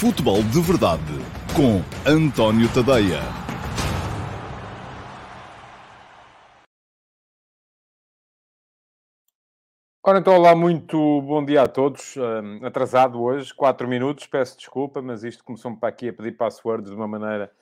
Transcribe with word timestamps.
Futebol 0.00 0.42
de 0.44 0.62
Verdade 0.62 1.12
com 1.54 1.82
António 2.10 2.72
Tadeia. 2.72 3.20
Ora, 10.02 10.20
então, 10.20 10.36
olá, 10.36 10.56
muito 10.56 10.96
bom 11.20 11.44
dia 11.44 11.60
a 11.60 11.68
todos. 11.68 12.16
Um, 12.16 12.64
atrasado 12.64 13.20
hoje, 13.20 13.52
4 13.52 13.86
minutos, 13.86 14.26
peço 14.26 14.56
desculpa, 14.56 15.02
mas 15.02 15.22
isto 15.22 15.44
começou-me 15.44 15.76
para 15.76 15.90
aqui 15.90 16.08
a 16.08 16.14
pedir 16.14 16.32
passwords 16.32 16.88
de 16.88 16.96
uma 16.96 17.06
maneira 17.06 17.52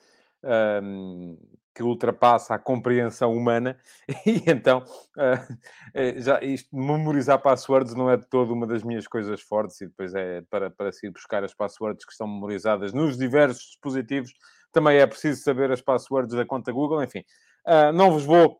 um, 0.43 1.37
que 1.73 1.83
ultrapassa 1.83 2.55
a 2.55 2.59
compreensão 2.59 3.33
humana, 3.33 3.77
e 4.25 4.43
então 4.47 4.83
uh, 5.17 6.19
já 6.19 6.41
isto 6.41 6.75
memorizar 6.75 7.41
passwords 7.41 7.93
não 7.93 8.09
é 8.09 8.17
de 8.17 8.27
todo 8.27 8.53
uma 8.53 8.67
das 8.67 8.83
minhas 8.83 9.07
coisas 9.07 9.41
fortes, 9.41 9.79
e 9.81 9.87
depois 9.87 10.13
é 10.13 10.41
para, 10.49 10.69
para 10.69 10.91
se 10.91 11.07
ir 11.07 11.11
buscar 11.11 11.43
as 11.43 11.53
passwords 11.53 12.05
que 12.05 12.11
estão 12.11 12.27
memorizadas 12.27 12.93
nos 12.93 13.17
diversos 13.17 13.63
dispositivos, 13.63 14.33
também 14.71 14.97
é 14.97 15.07
preciso 15.07 15.41
saber 15.41 15.71
as 15.71 15.81
passwords 15.81 16.35
da 16.35 16.45
conta 16.45 16.71
Google, 16.71 17.03
enfim. 17.03 17.23
Uh, 17.65 17.91
não 17.93 18.11
vos 18.11 18.25
vou 18.25 18.59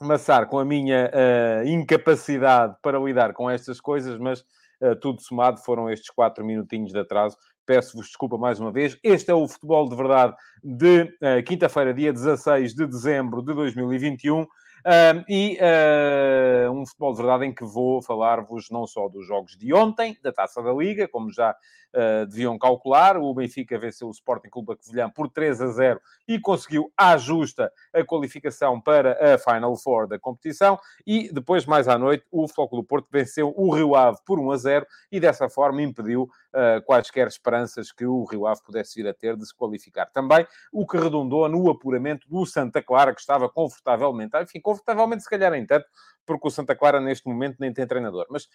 amassar 0.00 0.46
com 0.46 0.58
a 0.58 0.64
minha 0.64 1.10
uh, 1.10 1.66
incapacidade 1.66 2.76
para 2.82 2.98
lidar 2.98 3.32
com 3.32 3.50
estas 3.50 3.80
coisas, 3.80 4.18
mas 4.18 4.40
uh, 4.80 4.94
tudo 5.00 5.20
somado 5.20 5.60
foram 5.60 5.90
estes 5.90 6.10
quatro 6.10 6.44
minutinhos 6.44 6.92
de 6.92 6.98
atraso. 6.98 7.36
Peço-vos 7.68 8.06
desculpa 8.06 8.38
mais 8.38 8.58
uma 8.58 8.72
vez. 8.72 8.98
Este 9.04 9.30
é 9.30 9.34
o 9.34 9.46
Futebol 9.46 9.86
de 9.90 9.94
Verdade 9.94 10.34
de 10.64 11.02
uh, 11.02 11.42
quinta-feira, 11.44 11.92
dia 11.92 12.10
16 12.10 12.74
de 12.74 12.86
dezembro 12.86 13.42
de 13.42 13.52
2021. 13.52 14.40
Uh, 14.40 15.24
e 15.28 15.58
uh, 15.60 16.70
um 16.70 16.86
futebol 16.86 17.12
de 17.12 17.18
verdade 17.18 17.44
em 17.44 17.52
que 17.52 17.64
vou 17.64 18.00
falar-vos 18.00 18.70
não 18.70 18.86
só 18.86 19.06
dos 19.06 19.26
jogos 19.26 19.54
de 19.56 19.74
ontem, 19.74 20.16
da 20.22 20.32
Taça 20.32 20.62
da 20.62 20.72
Liga, 20.72 21.06
como 21.08 21.30
já 21.30 21.50
uh, 21.50 22.26
deviam 22.26 22.56
calcular. 22.58 23.18
O 23.18 23.34
Benfica 23.34 23.78
venceu 23.78 24.08
o 24.08 24.12
Sporting 24.12 24.48
Clube 24.48 24.76
Covilhã 24.76 25.10
por 25.10 25.28
3 25.28 25.60
a 25.60 25.66
0 25.66 26.00
e 26.26 26.40
conseguiu, 26.40 26.90
à 26.96 27.16
justa, 27.16 27.70
a 27.92 28.04
qualificação 28.04 28.80
para 28.80 29.34
a 29.34 29.38
Final 29.38 29.76
Four 29.76 30.08
da 30.08 30.18
competição. 30.18 30.78
E 31.06 31.30
depois, 31.32 31.66
mais 31.66 31.88
à 31.88 31.98
noite, 31.98 32.24
o 32.30 32.48
Floco 32.48 32.76
do 32.76 32.84
Porto 32.84 33.08
venceu 33.10 33.52
o 33.56 33.74
Rio 33.74 33.94
Ave 33.94 34.18
por 34.24 34.38
1 34.38 34.50
a 34.52 34.56
0 34.56 34.86
e 35.10 35.20
dessa 35.20 35.48
forma 35.48 35.82
impediu 35.82 36.30
uh, 36.58 36.82
quaisquer 36.84 37.28
esperanças 37.28 37.92
que 37.92 38.04
o 38.04 38.24
Rio 38.24 38.46
Ave 38.46 38.60
pudesse 38.64 39.00
vir 39.00 39.08
a 39.08 39.14
ter 39.14 39.36
de 39.36 39.46
se 39.46 39.54
qualificar. 39.54 40.06
Também 40.06 40.46
o 40.72 40.86
que 40.86 40.98
redundou 40.98 41.48
no 41.48 41.70
apuramento 41.70 42.28
do 42.28 42.44
Santa 42.44 42.82
Clara, 42.82 43.14
que 43.14 43.20
estava 43.20 43.48
confortavelmente, 43.48 44.36
enfim, 44.36 44.60
confortavelmente 44.60 45.22
se 45.22 45.30
calhar 45.30 45.54
em 45.54 45.64
tanto, 45.64 45.86
porque 46.26 46.46
o 46.46 46.50
Santa 46.50 46.76
Clara 46.76 47.00
neste 47.00 47.26
momento 47.26 47.56
nem 47.58 47.72
tem 47.72 47.86
treinador, 47.86 48.26
mas 48.28 48.48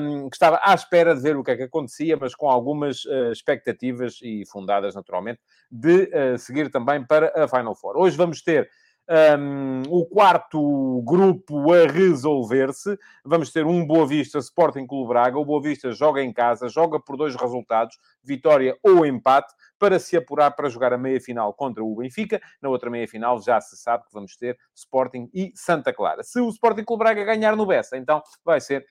um, 0.00 0.28
que 0.28 0.36
estava 0.36 0.60
à 0.62 0.74
espera 0.74 1.14
de 1.14 1.22
ver 1.22 1.36
o 1.36 1.42
que 1.42 1.52
é 1.52 1.56
que 1.56 1.62
acontecia, 1.62 2.18
mas 2.20 2.34
com 2.34 2.50
algumas 2.50 3.04
uh, 3.06 3.32
expectativas 3.32 4.18
e 4.22 4.44
fundadas 4.46 4.94
naturalmente 4.94 5.40
de 5.70 6.10
uh, 6.12 6.38
seguir 6.38 6.70
também 6.70 7.04
para 7.04 7.32
a 7.42 7.48
Final 7.48 7.74
Four. 7.74 7.96
Hoje 7.96 8.16
vamos 8.16 8.42
ter 8.42 8.68
um, 9.08 9.82
o 9.88 10.06
quarto 10.06 11.02
grupo 11.04 11.72
a 11.72 11.86
resolver-se. 11.86 12.98
Vamos 13.24 13.50
ter 13.52 13.66
um 13.66 13.86
Boa 13.86 14.06
Vista 14.06 14.38
Sporting 14.38 14.86
Clube 14.86 15.08
Braga. 15.08 15.38
O 15.38 15.44
Boa 15.44 15.60
Vista 15.60 15.92
joga 15.92 16.22
em 16.22 16.32
casa, 16.32 16.68
joga 16.68 16.98
por 16.98 17.16
dois 17.16 17.34
resultados, 17.34 17.98
vitória 18.22 18.76
ou 18.82 19.04
empate, 19.04 19.52
para 19.78 19.98
se 19.98 20.16
apurar 20.16 20.52
para 20.52 20.68
jogar 20.68 20.92
a 20.92 20.98
meia-final 20.98 21.52
contra 21.54 21.84
o 21.84 21.94
Benfica. 21.96 22.40
Na 22.60 22.68
outra 22.68 22.90
meia-final 22.90 23.40
já 23.42 23.60
se 23.60 23.76
sabe 23.76 24.04
que 24.04 24.12
vamos 24.12 24.36
ter 24.36 24.56
Sporting 24.74 25.28
e 25.34 25.52
Santa 25.54 25.92
Clara. 25.92 26.22
Se 26.22 26.40
o 26.40 26.48
Sporting 26.48 26.84
Clube 26.84 27.04
Braga 27.04 27.24
ganhar 27.24 27.56
no 27.56 27.66
Bessa, 27.66 27.96
então 27.96 28.22
vai 28.44 28.60
ser 28.60 28.86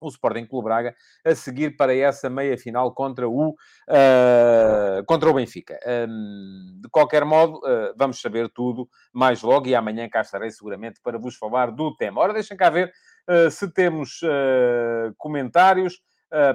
o 0.00 0.08
Sporting 0.08 0.46
Clube 0.46 0.64
Braga 0.64 0.94
a 1.24 1.34
seguir 1.34 1.76
para 1.76 1.94
essa 1.94 2.28
meia-final 2.28 2.92
contra 2.92 3.28
o, 3.28 3.50
uh, 3.50 4.95
contra 5.16 5.30
o 5.30 5.34
Benfica. 5.34 5.78
Um, 6.08 6.78
de 6.82 6.90
qualquer 6.90 7.24
modo, 7.24 7.56
uh, 7.58 7.94
vamos 7.96 8.20
saber 8.20 8.50
tudo 8.50 8.86
mais 9.10 9.40
logo 9.40 9.66
e 9.66 9.74
amanhã 9.74 10.06
cá 10.10 10.20
estarei 10.20 10.50
seguramente 10.50 11.00
para 11.02 11.18
vos 11.18 11.36
falar 11.36 11.70
do 11.70 11.96
tema. 11.96 12.20
Ora, 12.20 12.34
deixem 12.34 12.54
cá 12.54 12.68
ver 12.68 12.92
uh, 13.26 13.50
se 13.50 13.66
temos 13.72 14.20
comentários. 15.16 16.00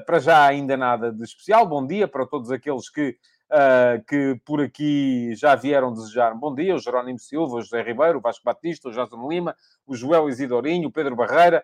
para 0.05 0.19
já 0.19 0.45
ainda 0.45 0.77
nada 0.77 1.11
de 1.11 1.23
especial. 1.23 1.66
Bom 1.66 1.88
dia 1.88 2.07
para 2.07 2.27
todos 2.27 2.51
aqueles 2.51 2.89
que 2.89 3.17
Uh, 3.51 4.01
que 4.07 4.39
por 4.45 4.61
aqui 4.61 5.35
já 5.35 5.55
vieram 5.55 5.91
desejar 5.91 6.33
bom 6.33 6.55
dia, 6.55 6.73
o 6.73 6.79
Jerónimo 6.79 7.19
Silva, 7.19 7.57
o 7.57 7.61
José 7.61 7.81
Ribeiro, 7.81 8.19
o 8.19 8.21
Vasco 8.21 8.45
Batista, 8.45 8.88
o 8.88 8.94
Jason 8.94 9.27
Lima, 9.27 9.53
o 9.85 9.94
Joel 9.94 10.29
Isidorinho, 10.29 10.88
o 10.88 10.91
Pedro 10.91 11.17
Barreira, 11.17 11.61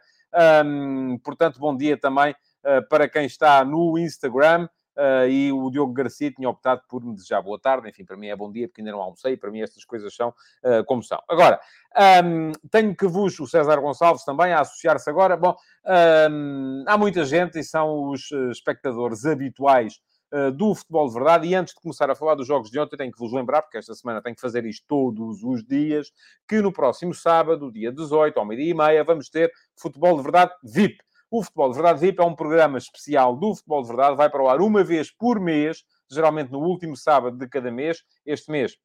um, 0.65 1.17
portanto, 1.19 1.57
bom 1.61 1.73
dia 1.73 1.97
também 1.97 2.33
uh, 2.33 2.85
para 2.89 3.07
quem 3.07 3.25
está 3.25 3.63
no 3.63 3.97
Instagram. 3.97 4.67
Uh, 4.97 5.29
e 5.29 5.51
o 5.51 5.69
Diogo 5.69 5.93
Garcia 5.93 6.31
tinha 6.31 6.49
optado 6.49 6.81
por 6.89 7.05
me 7.05 7.13
desejar 7.13 7.39
boa 7.39 7.59
tarde. 7.59 7.87
Enfim, 7.87 8.03
para 8.03 8.17
mim 8.17 8.27
é 8.27 8.35
bom 8.35 8.51
dia, 8.51 8.67
porque 8.67 8.81
ainda 8.81 8.91
não 8.91 8.99
almocei. 8.99 9.37
Para 9.37 9.51
mim 9.51 9.61
estas 9.61 9.85
coisas 9.85 10.15
são 10.15 10.29
uh, 10.29 10.83
como 10.85 11.03
são. 11.03 11.21
Agora, 11.29 11.59
um, 12.25 12.51
tenho 12.71 12.95
que 12.95 13.05
vos, 13.05 13.39
o 13.39 13.45
César 13.45 13.79
Gonçalves 13.79 14.25
também, 14.25 14.53
a 14.53 14.61
associar-se 14.61 15.07
agora. 15.07 15.37
Bom, 15.37 15.55
um, 16.31 16.83
há 16.87 16.97
muita 16.97 17.23
gente 17.25 17.59
e 17.59 17.63
são 17.63 18.09
os 18.09 18.31
espectadores 18.51 19.23
habituais 19.23 19.99
do 20.57 20.75
futebol 20.75 21.07
de 21.07 21.13
verdade. 21.13 21.47
E 21.47 21.55
antes 21.55 21.73
de 21.73 21.79
começar 21.79 22.11
a 22.11 22.15
falar 22.15 22.35
dos 22.35 22.45
jogos 22.45 22.69
de 22.69 22.77
ontem, 22.77 22.97
tenho 22.97 23.13
que 23.13 23.17
vos 23.17 23.31
lembrar, 23.31 23.61
porque 23.61 23.77
esta 23.77 23.95
semana 23.95 24.21
tenho 24.21 24.35
que 24.35 24.41
fazer 24.41 24.65
isto 24.65 24.83
todos 24.85 25.41
os 25.41 25.63
dias, 25.63 26.11
que 26.45 26.61
no 26.61 26.73
próximo 26.73 27.13
sábado, 27.13 27.71
dia 27.71 27.93
18, 27.93 28.37
ao 28.37 28.45
meio-dia 28.45 28.71
e 28.71 28.73
meia, 28.73 29.03
vamos 29.05 29.29
ter 29.29 29.49
futebol 29.73 30.17
de 30.17 30.23
verdade 30.23 30.51
VIP. 30.61 31.06
O 31.29 31.43
Futebol 31.43 31.69
de 31.69 31.75
Verdade 31.75 31.99
VIP 31.99 32.21
é 32.21 32.25
um 32.25 32.35
programa 32.35 32.77
especial 32.77 33.35
do 33.35 33.53
Futebol 33.55 33.81
de 33.81 33.87
Verdade, 33.89 34.15
vai 34.15 34.29
para 34.29 34.41
o 34.41 34.49
ar 34.49 34.61
uma 34.61 34.83
vez 34.83 35.11
por 35.11 35.39
mês, 35.39 35.83
geralmente 36.09 36.51
no 36.51 36.59
último 36.59 36.95
sábado 36.95 37.37
de 37.37 37.47
cada 37.47 37.69
mês. 37.69 38.01
Este 38.25 38.49
mês 38.49 38.77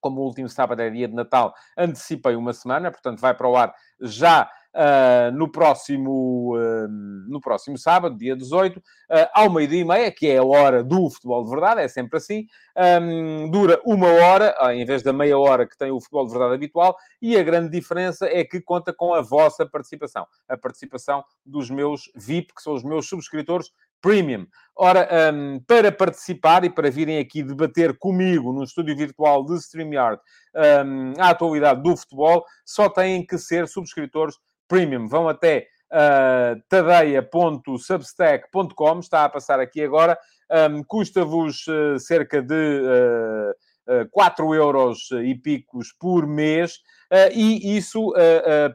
como 0.00 0.20
o 0.20 0.24
último 0.24 0.48
sábado 0.48 0.80
é 0.82 0.90
dia 0.90 1.08
de 1.08 1.14
Natal, 1.14 1.52
antecipei 1.76 2.36
uma 2.36 2.52
semana, 2.52 2.92
portanto 2.92 3.18
vai 3.18 3.34
para 3.34 3.48
o 3.48 3.56
ar 3.56 3.74
já 4.00 4.48
uh, 4.76 5.32
no, 5.34 5.50
próximo, 5.50 6.54
uh, 6.56 6.88
no 7.28 7.40
próximo 7.40 7.78
sábado, 7.78 8.16
dia 8.16 8.36
18, 8.36 8.76
uh, 8.76 8.82
ah, 9.10 9.30
ao 9.34 9.50
meio-dia 9.50 9.80
e 9.80 9.84
meia, 9.84 10.12
que 10.12 10.28
é 10.28 10.36
a 10.36 10.44
hora 10.44 10.84
do 10.84 11.08
futebol 11.10 11.42
de 11.42 11.50
verdade, 11.50 11.80
é 11.80 11.88
sempre 11.88 12.18
assim. 12.18 12.46
Um, 12.76 13.50
dura 13.50 13.80
uma 13.84 14.08
hora, 14.08 14.54
em 14.74 14.84
vez 14.84 15.02
da 15.02 15.12
meia 15.12 15.38
hora 15.38 15.66
que 15.66 15.78
tem 15.78 15.90
o 15.90 16.00
futebol 16.00 16.26
de 16.26 16.32
verdade 16.32 16.54
habitual, 16.54 16.96
e 17.22 17.36
a 17.36 17.42
grande 17.42 17.70
diferença 17.70 18.26
é 18.26 18.44
que 18.44 18.60
conta 18.60 18.92
com 18.92 19.14
a 19.14 19.22
vossa 19.22 19.64
participação, 19.64 20.26
a 20.48 20.56
participação 20.56 21.24
dos 21.44 21.70
meus 21.70 22.10
VIP, 22.14 22.54
que 22.54 22.62
são 22.62 22.74
os 22.74 22.84
meus 22.84 23.08
subscritores 23.08 23.72
Premium. 24.00 24.46
Ora, 24.76 25.08
um, 25.32 25.58
para 25.66 25.90
participar 25.90 26.64
e 26.64 26.70
para 26.70 26.90
virem 26.90 27.18
aqui 27.18 27.42
debater 27.42 27.96
comigo 27.98 28.52
no 28.52 28.62
estúdio 28.62 28.94
virtual 28.94 29.44
de 29.44 29.56
StreamYard 29.56 30.20
um, 30.54 31.14
a 31.18 31.30
atualidade 31.30 31.82
do 31.82 31.96
futebol, 31.96 32.44
só 32.64 32.88
têm 32.88 33.24
que 33.24 33.38
ser 33.38 33.66
subscritores 33.66 34.36
Premium. 34.68 35.08
Vão 35.08 35.28
até 35.28 35.66
uh, 35.92 36.56
tadeia.substack.com, 36.68 38.98
está 38.98 39.24
a 39.24 39.28
passar 39.28 39.60
aqui 39.60 39.82
agora. 39.82 40.18
Um, 40.50 40.82
Custa-vos 40.84 41.66
uh, 41.66 41.98
cerca 41.98 42.40
de 42.40 42.54
uh, 42.54 43.50
uh, 44.02 44.08
4 44.10 44.54
euros 44.54 45.10
e 45.24 45.34
picos 45.34 45.92
por 45.98 46.24
mês, 46.26 46.78
e 47.32 47.76
isso 47.76 48.12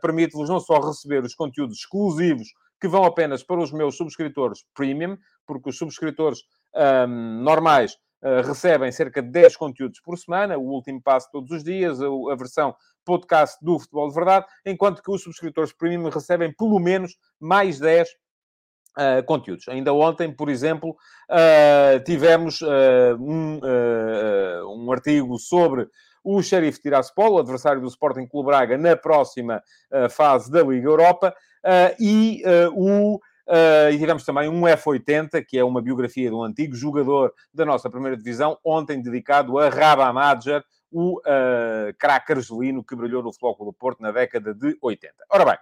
permite-vos 0.01 0.50
não 0.50 0.62
só 0.62 0.80
receber 0.80 1.22
os 1.22 1.35
conteúdos 1.35 1.80
exclusivos 1.80 2.47
que 2.80 2.88
vão 2.88 3.03
apenas 3.03 3.44
para 3.44 3.59
os 3.59 3.74
meus 3.74 3.97
subscritores 3.97 4.63
premium, 4.74 5.18
porque 5.46 5.69
os 5.69 5.78
subscritores 5.78 6.40
um, 6.74 7.44
normais 7.44 7.97
recebem 8.45 8.91
cerca 8.91 9.21
de 9.21 9.29
10 9.29 9.55
conteúdos 9.57 9.99
por 9.99 10.17
semana, 10.17 10.57
o 10.57 10.61
último 10.61 11.01
passo 11.01 11.29
todos 11.31 11.51
os 11.51 11.63
dias, 11.63 11.99
a, 12.01 12.35
versão 12.35 12.75
podcast 13.03 13.57
do 13.61 13.79
Futebol 13.79 14.09
de 14.09 14.15
Verdade, 14.15 14.45
enquanto 14.65 15.01
que 15.01 15.11
os 15.11 15.23
subscritores 15.23 15.73
premium 15.73 16.09
recebem 16.09 16.53
pelo 16.53 16.79
menos 16.79 17.15
mais 17.39 17.79
10 17.79 18.09
Uh, 18.91 19.23
conteúdos. 19.23 19.69
Ainda 19.69 19.93
ontem, 19.93 20.29
por 20.35 20.49
exemplo, 20.49 20.89
uh, 21.29 22.03
tivemos 22.03 22.59
uh, 22.59 23.15
um, 23.18 23.62
um, 24.67 24.91
artigo 24.91 25.39
sobre 25.39 25.88
o 26.21 26.44
Sheriff 26.44 26.81
Tiraspol, 26.81 27.39
adversário 27.39 27.79
do 27.79 27.88
Sporting 27.88 28.27
Clube 28.27 28.47
Braga, 28.47 28.77
na 28.77 28.97
próxima 28.97 29.63
fase 30.09 30.51
da 30.51 30.62
Liga 30.62 30.89
Europa, 30.89 31.33
e 31.97 32.44
o. 32.75 33.17
Uh, 33.47 33.91
e 33.91 33.97
tivemos 33.97 34.23
também 34.23 34.47
um 34.47 34.61
F80, 34.61 35.43
que 35.45 35.57
é 35.57 35.63
uma 35.63 35.81
biografia 35.81 36.29
de 36.29 36.35
um 36.35 36.43
antigo 36.43 36.75
jogador 36.75 37.33
da 37.53 37.65
nossa 37.65 37.89
primeira 37.89 38.15
divisão, 38.15 38.57
ontem 38.63 39.01
dedicado 39.01 39.57
a 39.57 39.69
Rabah 39.69 40.13
Madjer, 40.13 40.63
o 40.91 41.19
uh, 41.19 41.93
craque 41.97 42.33
argelino 42.33 42.83
que 42.83 42.95
brilhou 42.95 43.23
no 43.23 43.31
Futebol 43.31 43.65
do 43.65 43.73
Porto 43.73 44.01
na 44.01 44.11
década 44.11 44.53
de 44.53 44.77
80. 44.81 45.13
Ora 45.29 45.45
bem, 45.45 45.57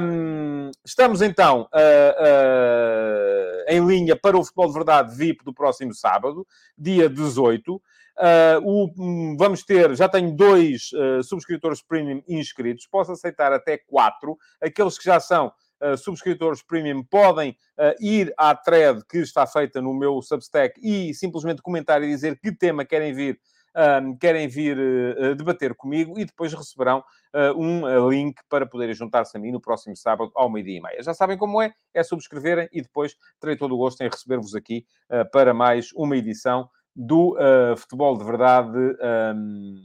um, 0.00 0.70
estamos 0.84 1.20
então 1.20 1.62
uh, 1.62 2.22
uh, 2.22 3.64
em 3.66 3.84
linha 3.84 4.14
para 4.14 4.38
o 4.38 4.44
Futebol 4.44 4.68
de 4.68 4.74
Verdade 4.74 5.16
VIP 5.16 5.44
do 5.44 5.52
próximo 5.52 5.92
sábado, 5.92 6.46
dia 6.76 7.08
18. 7.08 7.74
Uh, 7.74 7.80
o, 8.62 8.92
um, 8.96 9.36
vamos 9.36 9.64
ter, 9.64 9.96
já 9.96 10.08
tenho 10.08 10.34
dois 10.34 10.90
subscritores 11.24 11.82
premium 11.82 12.22
inscritos, 12.28 12.86
posso 12.86 13.10
aceitar 13.10 13.52
até 13.52 13.78
quatro. 13.78 14.38
Aqueles 14.62 14.96
que 14.96 15.04
já 15.04 15.18
são 15.18 15.52
uh, 15.82 15.96
subscritores 15.96 16.62
premium 16.62 17.02
podem 17.02 17.56
uh, 17.78 17.94
ir 18.04 18.32
à 18.36 18.54
thread 18.54 19.04
que 19.08 19.18
está 19.18 19.46
feita 19.46 19.80
no 19.80 19.94
meu 19.94 20.20
Substack 20.22 20.80
e 20.82 21.14
simplesmente 21.14 21.62
comentar 21.62 22.02
e 22.02 22.06
dizer 22.06 22.38
que 22.38 22.52
tema 22.52 22.84
querem 22.84 23.12
vir 23.12 23.38
um, 23.76 24.16
querem 24.16 24.48
vir 24.48 24.76
uh, 24.76 25.34
debater 25.34 25.74
comigo 25.74 26.18
e 26.18 26.24
depois 26.24 26.52
receberão 26.52 27.02
um 27.56 28.08
link 28.08 28.40
para 28.48 28.66
poderem 28.66 28.94
juntar-se 28.94 29.36
a 29.36 29.40
mim 29.40 29.52
no 29.52 29.60
próximo 29.60 29.94
sábado 29.94 30.32
ao 30.34 30.50
meio-dia 30.50 30.78
e 30.78 30.80
meia. 30.80 31.02
Já 31.02 31.12
sabem 31.12 31.36
como 31.36 31.60
é, 31.60 31.74
é 31.92 32.02
subscreverem 32.02 32.68
e 32.72 32.80
depois 32.80 33.14
terei 33.38 33.54
todo 33.54 33.74
o 33.74 33.76
gosto 33.76 34.00
em 34.00 34.08
receber-vos 34.08 34.54
aqui 34.54 34.86
para 35.30 35.52
mais 35.52 35.90
uma 35.94 36.16
edição 36.16 36.70
do 36.96 37.36
Futebol 37.76 38.16
de 38.16 38.24
Verdade, 38.24 38.78
um, 39.36 39.76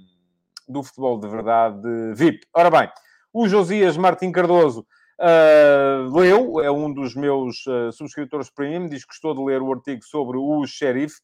do 0.69 0.81
Futebol 0.84 1.19
de 1.19 1.28
Verdade 1.28 2.13
VIP. 2.16 2.48
Ora 2.54 2.72
bem, 2.72 2.89
o 3.34 3.48
Josias 3.50 3.98
Martim 3.98 4.31
Cardoso 4.31 4.88
Uh, 5.19 6.18
leu, 6.18 6.60
é 6.62 6.71
um 6.71 6.94
dos 6.94 7.15
meus 7.15 7.65
uh, 7.68 7.92
subscritores 7.92 8.50
premium, 8.50 8.88
diz 8.88 9.04
que 9.04 9.10
gostou 9.10 9.36
de 9.36 9.44
ler 9.44 9.62
o 9.62 9.71
artigo 9.71 10.04
sobre 10.04 10.38
o 10.38 10.65
xerife. 10.65 11.21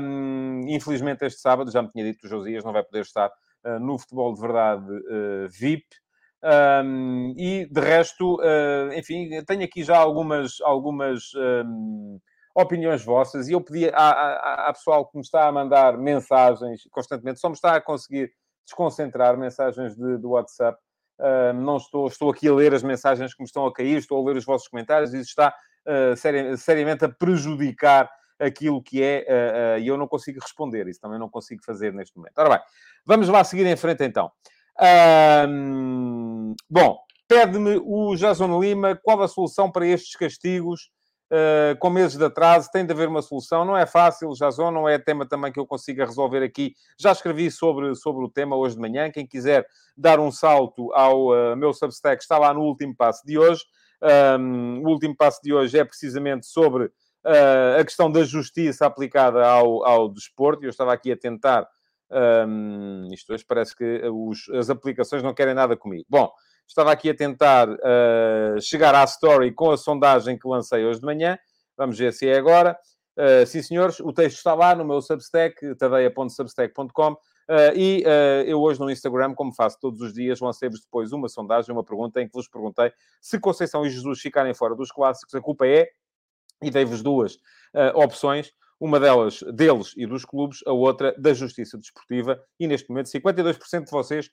Um, 0.00 0.62
infelizmente, 0.68 1.24
este 1.24 1.40
sábado, 1.40 1.70
já 1.70 1.82
me 1.82 1.90
tinha 1.90 2.04
dito 2.04 2.24
o 2.24 2.28
Josias, 2.28 2.64
não 2.64 2.72
vai 2.72 2.82
poder 2.82 3.02
estar 3.02 3.28
uh, 3.28 3.78
no 3.80 3.98
futebol 3.98 4.32
de 4.34 4.40
verdade 4.40 4.86
VIP. 5.50 5.86
Um, 6.42 7.34
e 7.36 7.66
de 7.70 7.80
resto, 7.82 8.38
enfim, 8.96 9.28
tenho 9.44 9.62
aqui 9.62 9.84
já 9.84 9.98
algumas, 9.98 10.58
algumas 10.62 11.24
um, 11.34 12.18
opiniões 12.54 13.04
vossas 13.04 13.48
e 13.48 13.52
eu 13.52 13.60
pedi 13.60 13.88
à, 13.90 14.10
à, 14.10 14.68
à, 14.68 14.72
pessoal 14.72 15.06
que 15.06 15.16
me 15.16 15.22
está 15.22 15.46
a 15.46 15.52
mandar 15.52 15.96
mensagens 15.98 16.82
constantemente, 16.90 17.40
só 17.40 17.48
me 17.48 17.54
está 17.54 17.76
a 17.76 17.80
conseguir 17.80 18.32
desconcentrar 18.64 19.36
mensagens 19.36 19.96
de, 19.96 20.18
de 20.18 20.26
WhatsApp. 20.26 20.78
Uh, 21.20 21.52
não 21.52 21.76
estou, 21.76 22.06
estou 22.06 22.30
aqui 22.30 22.48
a 22.48 22.54
ler 22.54 22.72
as 22.72 22.82
mensagens 22.82 23.34
que 23.34 23.42
me 23.42 23.46
estão 23.46 23.66
a 23.66 23.72
cair, 23.72 23.98
estou 23.98 24.18
a 24.18 24.26
ler 24.26 24.38
os 24.38 24.44
vossos 24.44 24.66
comentários 24.68 25.12
isso 25.12 25.28
está 25.28 25.54
uh, 25.86 26.16
seri 26.16 26.56
seriamente 26.56 27.04
a 27.04 27.10
prejudicar 27.10 28.10
aquilo 28.38 28.82
que 28.82 29.02
é, 29.02 29.26
uh, 29.76 29.80
e 29.80 29.86
eu 29.86 29.98
não 29.98 30.08
consigo 30.08 30.40
responder, 30.40 30.88
isso 30.88 30.98
também 30.98 31.18
não 31.18 31.28
consigo 31.28 31.62
fazer 31.62 31.92
neste 31.92 32.16
momento. 32.16 32.38
Ora 32.38 32.48
bem, 32.48 32.60
vamos 33.04 33.28
lá 33.28 33.44
seguir 33.44 33.66
em 33.66 33.76
frente 33.76 34.02
então. 34.02 34.32
Bom, 36.70 36.98
pede-me 37.28 37.78
o 37.84 38.16
Jason 38.16 38.58
Lima 38.58 38.98
qual 39.02 39.22
a 39.22 39.28
solução 39.28 39.70
para 39.70 39.86
estes 39.86 40.16
castigos 40.16 40.90
uh, 41.30 41.78
com 41.78 41.90
meses 41.90 42.16
de 42.16 42.24
atraso. 42.24 42.70
Tem 42.72 42.84
de 42.84 42.92
haver 42.92 43.08
uma 43.08 43.22
solução, 43.22 43.64
não 43.64 43.76
é 43.76 43.86
fácil, 43.86 44.30
Jason, 44.34 44.70
não 44.70 44.88
é 44.88 44.98
tema 44.98 45.26
também 45.26 45.52
que 45.52 45.60
eu 45.60 45.66
consiga 45.66 46.04
resolver 46.04 46.42
aqui. 46.42 46.74
Já 46.98 47.12
escrevi 47.12 47.50
sobre, 47.50 47.94
sobre 47.94 48.24
o 48.24 48.28
tema 48.28 48.56
hoje 48.56 48.74
de 48.74 48.80
manhã. 48.80 49.10
Quem 49.10 49.26
quiser 49.26 49.66
dar 49.96 50.18
um 50.20 50.30
salto 50.30 50.92
ao 50.92 51.56
meu 51.56 51.72
Substack 51.72 52.22
está 52.22 52.38
lá 52.38 52.52
no 52.54 52.62
último 52.62 52.94
passo 52.94 53.24
de 53.24 53.38
hoje. 53.38 53.62
Um, 54.02 54.82
o 54.82 54.88
último 54.88 55.14
passo 55.14 55.40
de 55.42 55.52
hoje 55.52 55.78
é 55.78 55.84
precisamente 55.84 56.46
sobre 56.46 56.84
uh, 56.84 57.78
a 57.78 57.84
questão 57.84 58.10
da 58.10 58.24
justiça 58.24 58.86
aplicada 58.86 59.46
ao, 59.46 59.84
ao 59.84 60.08
desporto. 60.08 60.64
Eu 60.64 60.70
estava 60.70 60.92
aqui 60.92 61.12
a 61.12 61.16
tentar. 61.16 61.68
Um, 62.10 63.08
isto 63.12 63.32
hoje 63.32 63.44
parece 63.46 63.76
que 63.76 64.02
os, 64.08 64.48
as 64.50 64.70
aplicações 64.70 65.22
não 65.22 65.34
querem 65.34 65.54
nada 65.54 65.76
comigo. 65.76 66.04
Bom, 66.08 66.30
estava 66.70 66.92
aqui 66.92 67.10
a 67.10 67.14
tentar 67.14 67.68
uh, 67.68 68.60
chegar 68.60 68.94
à 68.94 69.02
story 69.04 69.52
com 69.52 69.72
a 69.72 69.76
sondagem 69.76 70.38
que 70.38 70.48
lancei 70.48 70.84
hoje 70.84 71.00
de 71.00 71.06
manhã. 71.06 71.36
Vamos 71.76 71.98
ver 71.98 72.12
se 72.12 72.28
é 72.28 72.38
agora. 72.38 72.78
Uh, 73.16 73.44
sim, 73.44 73.60
senhores, 73.60 73.98
o 74.00 74.12
texto 74.12 74.36
está 74.36 74.54
lá 74.54 74.74
no 74.74 74.84
meu 74.84 75.02
Substack, 75.02 75.74
tadeia.substack.com. 75.76 77.12
Uh, 77.12 77.74
e 77.74 78.04
uh, 78.06 78.46
eu 78.46 78.60
hoje 78.60 78.78
no 78.78 78.88
Instagram, 78.88 79.34
como 79.34 79.52
faço 79.52 79.78
todos 79.80 80.00
os 80.00 80.14
dias, 80.14 80.38
lancei-vos 80.38 80.80
depois 80.80 81.12
uma 81.12 81.28
sondagem, 81.28 81.72
uma 81.74 81.82
pergunta 81.82 82.22
em 82.22 82.26
que 82.26 82.32
vos 82.32 82.48
perguntei 82.48 82.92
se 83.20 83.40
Conceição 83.40 83.84
e 83.84 83.90
Jesus 83.90 84.20
ficarem 84.20 84.54
fora 84.54 84.76
dos 84.76 84.92
clássicos, 84.92 85.34
a 85.34 85.40
culpa 85.40 85.66
é 85.66 85.88
e 86.62 86.70
dei-vos 86.70 87.02
duas 87.02 87.34
uh, 87.74 87.96
opções, 87.96 88.52
uma 88.78 89.00
delas 89.00 89.42
deles 89.52 89.92
e 89.96 90.06
dos 90.06 90.24
clubes, 90.24 90.60
a 90.64 90.72
outra 90.72 91.12
da 91.18 91.34
Justiça 91.34 91.76
Desportiva, 91.76 92.40
e 92.60 92.68
neste 92.68 92.88
momento 92.88 93.06
52% 93.06 93.84
de 93.84 93.90
vocês 93.90 94.30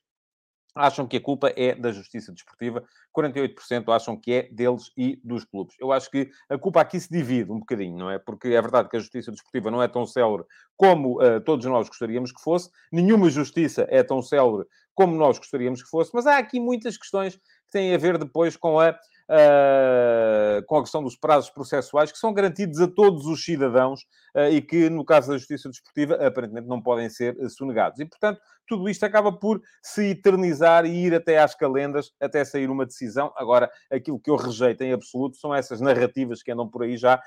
acham 0.75 1.07
que 1.07 1.17
a 1.17 1.21
culpa 1.21 1.51
é 1.55 1.73
da 1.73 1.91
Justiça 1.91 2.31
Desportiva, 2.31 2.83
48% 3.15 3.93
acham 3.93 4.15
que 4.15 4.33
é 4.33 4.43
deles 4.43 4.91
e 4.95 5.19
dos 5.23 5.43
clubes. 5.43 5.75
Eu 5.79 5.91
acho 5.91 6.09
que 6.11 6.29
a 6.49 6.57
culpa 6.57 6.81
aqui 6.81 6.99
se 6.99 7.11
divide 7.11 7.51
um 7.51 7.59
bocadinho, 7.59 7.97
não 7.97 8.09
é? 8.09 8.19
Porque 8.19 8.49
é 8.49 8.61
verdade 8.61 8.89
que 8.89 8.97
a 8.97 8.99
Justiça 8.99 9.31
Desportiva 9.31 9.71
não 9.71 9.81
é 9.81 9.87
tão 9.87 10.05
célere 10.05 10.43
como 10.75 11.21
uh, 11.21 11.41
todos 11.41 11.65
nós 11.65 11.87
gostaríamos 11.87 12.31
que 12.31 12.41
fosse, 12.41 12.69
nenhuma 12.91 13.29
justiça 13.29 13.87
é 13.89 14.03
tão 14.03 14.21
célere 14.21 14.65
como 14.93 15.15
nós 15.15 15.37
gostaríamos 15.37 15.83
que 15.83 15.89
fosse, 15.89 16.11
mas 16.13 16.25
há 16.25 16.37
aqui 16.37 16.59
muitas 16.59 16.97
questões 16.97 17.35
que 17.35 17.71
têm 17.71 17.93
a 17.93 17.97
ver 17.97 18.17
depois 18.17 18.55
com 18.55 18.79
a 18.79 18.97
uh, 19.29 20.63
com 20.65 20.77
a 20.77 20.81
questão 20.81 21.03
dos 21.03 21.15
prazos 21.15 21.49
processuais, 21.49 22.11
que 22.11 22.17
são 22.17 22.33
garantidos 22.33 22.79
a 22.79 22.87
todos 22.87 23.25
os 23.25 23.43
cidadãos 23.43 24.01
uh, 24.35 24.49
e 24.51 24.61
que, 24.61 24.89
no 24.89 25.05
caso 25.05 25.29
da 25.29 25.37
justiça 25.37 25.69
desportiva, 25.69 26.15
aparentemente 26.15 26.67
não 26.67 26.81
podem 26.81 27.09
ser 27.09 27.35
uh, 27.37 27.49
sonegados. 27.49 27.99
E, 27.99 28.05
portanto, 28.05 28.39
tudo 28.67 28.89
isto 28.89 29.03
acaba 29.05 29.31
por 29.31 29.61
se 29.81 30.09
eternizar 30.09 30.85
e 30.85 31.05
ir 31.05 31.15
até 31.15 31.39
às 31.39 31.55
calendas, 31.55 32.11
até 32.19 32.43
sair 32.43 32.69
uma 32.69 32.85
decisão. 32.85 33.31
Agora, 33.37 33.71
aquilo 33.89 34.19
que 34.19 34.29
eu 34.29 34.35
rejeito 34.35 34.83
em 34.83 34.91
absoluto 34.91 35.37
são 35.37 35.55
essas 35.55 35.79
narrativas 35.79 36.43
que 36.43 36.51
andam 36.51 36.67
por 36.67 36.83
aí 36.83 36.97
já 36.97 37.21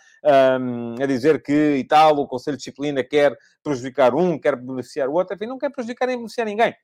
um, 0.61 1.03
a 1.03 1.07
dizer 1.07 1.43
que 1.43 1.77
e 1.77 1.85
tal, 1.85 2.19
o 2.19 2.27
Conselho 2.27 2.59
de 2.59 2.65
Disciplina 2.65 3.03
quer 3.03 3.37
prejudicar 3.63 4.15
um, 4.15 4.39
quer 4.39 4.55
beneficiar 4.55 5.09
o 5.09 5.15
outro, 5.15 5.35
enfim, 5.35 5.47
não 5.47 5.59
quer 5.59 5.71
prejudicar 5.71 6.07
nem 6.07 6.17
beneficiar 6.17 6.47
ninguém. 6.47 6.75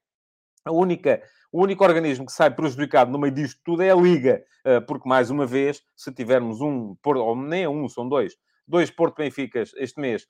A 0.66 0.72
única, 0.72 1.22
o 1.52 1.62
único 1.62 1.84
organismo 1.84 2.26
que 2.26 2.32
sai 2.32 2.50
prejudicado 2.50 3.10
no 3.12 3.18
meio 3.20 3.32
disto 3.32 3.60
tudo 3.64 3.82
é 3.82 3.90
a 3.92 3.94
Liga, 3.94 4.42
eh, 4.64 4.80
porque, 4.80 5.08
mais 5.08 5.30
uma 5.30 5.46
vez, 5.46 5.80
se 5.94 6.12
tivermos 6.12 6.60
um, 6.60 6.96
ou 7.04 7.36
nem 7.36 7.68
um, 7.68 7.88
são 7.88 8.08
dois, 8.08 8.34
dois 8.66 8.90
Porto 8.90 9.16
Benficas 9.16 9.72
este 9.76 10.00
mês, 10.00 10.26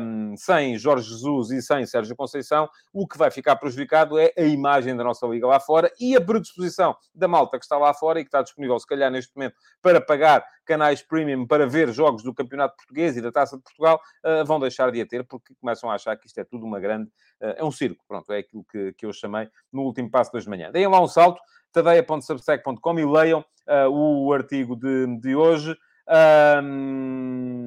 um, 0.00 0.36
sem 0.36 0.76
Jorge 0.76 1.08
Jesus 1.08 1.50
e 1.50 1.62
sem 1.62 1.86
Sérgio 1.86 2.14
Conceição, 2.14 2.68
o 2.92 3.06
que 3.06 3.16
vai 3.16 3.30
ficar 3.30 3.56
prejudicado 3.56 4.18
é 4.18 4.32
a 4.36 4.42
imagem 4.42 4.94
da 4.96 5.02
nossa 5.02 5.26
liga 5.26 5.46
lá 5.46 5.58
fora 5.58 5.90
e 5.98 6.14
a 6.14 6.20
predisposição 6.20 6.94
da 7.14 7.26
malta 7.26 7.58
que 7.58 7.64
está 7.64 7.78
lá 7.78 7.94
fora 7.94 8.20
e 8.20 8.24
que 8.24 8.28
está 8.28 8.42
disponível, 8.42 8.78
se 8.78 8.86
calhar, 8.86 9.10
neste 9.10 9.34
momento, 9.34 9.54
para 9.80 10.00
pagar 10.00 10.44
canais 10.64 11.02
premium 11.02 11.46
para 11.46 11.66
ver 11.66 11.90
jogos 11.92 12.22
do 12.22 12.34
Campeonato 12.34 12.76
Português 12.76 13.16
e 13.16 13.20
da 13.20 13.32
Taça 13.32 13.56
de 13.56 13.62
Portugal, 13.62 14.00
uh, 14.24 14.44
vão 14.44 14.60
deixar 14.60 14.90
de 14.92 15.00
a 15.00 15.06
ter 15.06 15.24
porque 15.24 15.54
começam 15.60 15.90
a 15.90 15.94
achar 15.94 16.16
que 16.16 16.26
isto 16.26 16.38
é 16.38 16.44
tudo 16.44 16.66
uma 16.66 16.78
grande... 16.78 17.10
Uh, 17.40 17.54
é 17.56 17.64
um 17.64 17.70
circo, 17.70 18.04
pronto, 18.06 18.30
é 18.32 18.38
aquilo 18.38 18.64
que, 18.70 18.92
que 18.92 19.06
eu 19.06 19.12
chamei 19.12 19.48
no 19.72 19.82
último 19.82 20.10
passo 20.10 20.32
das 20.32 20.46
manhã. 20.46 20.70
Deem 20.70 20.86
lá 20.86 21.00
um 21.00 21.08
salto, 21.08 21.40
tadeia.substack.com 21.72 22.98
e 22.98 23.04
leiam 23.04 23.40
uh, 23.40 23.88
o 23.88 24.32
artigo 24.32 24.76
de, 24.76 25.18
de 25.18 25.34
hoje. 25.34 25.76
Um, 26.08 27.61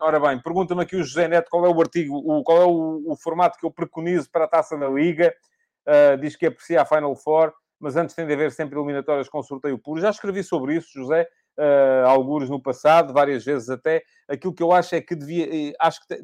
ora 0.00 0.20
bem, 0.20 0.40
pergunta-me 0.40 0.82
aqui 0.82 0.96
o 0.96 1.02
José 1.04 1.28
Neto 1.28 1.48
qual 1.50 1.66
é 1.66 1.68
o 1.68 1.80
artigo, 1.80 2.16
o, 2.16 2.42
qual 2.42 2.62
é 2.62 2.64
o, 2.64 3.12
o, 3.12 3.16
formato 3.16 3.58
que 3.58 3.66
eu 3.66 3.70
preconizo 3.70 4.30
para 4.30 4.44
a 4.44 4.48
taça 4.48 4.76
da 4.76 4.88
Liga. 4.88 5.34
Uh, 5.86 6.16
diz 6.18 6.36
que 6.36 6.46
aprecia 6.46 6.82
a 6.82 6.84
Final 6.84 7.14
Four, 7.16 7.52
mas 7.78 7.96
antes 7.96 8.14
tem 8.14 8.26
de 8.26 8.32
haver 8.32 8.52
sempre 8.52 8.78
eliminatórias 8.78 9.28
com 9.28 9.42
sorteio 9.42 9.78
puro. 9.78 10.00
Já 10.00 10.10
escrevi 10.10 10.42
sobre 10.42 10.76
isso, 10.76 10.88
José 10.92 11.26
uh, 11.58 12.06
algures 12.06 12.48
no 12.48 12.62
passado, 12.62 13.12
várias 13.12 13.44
vezes 13.44 13.68
até. 13.68 14.02
Aquilo 14.28 14.54
que 14.54 14.62
eu 14.62 14.72
acho 14.72 14.94
é 14.94 15.00
que 15.00 15.14
devia. 15.14 15.74
Acho 15.80 16.00
que 16.06 16.14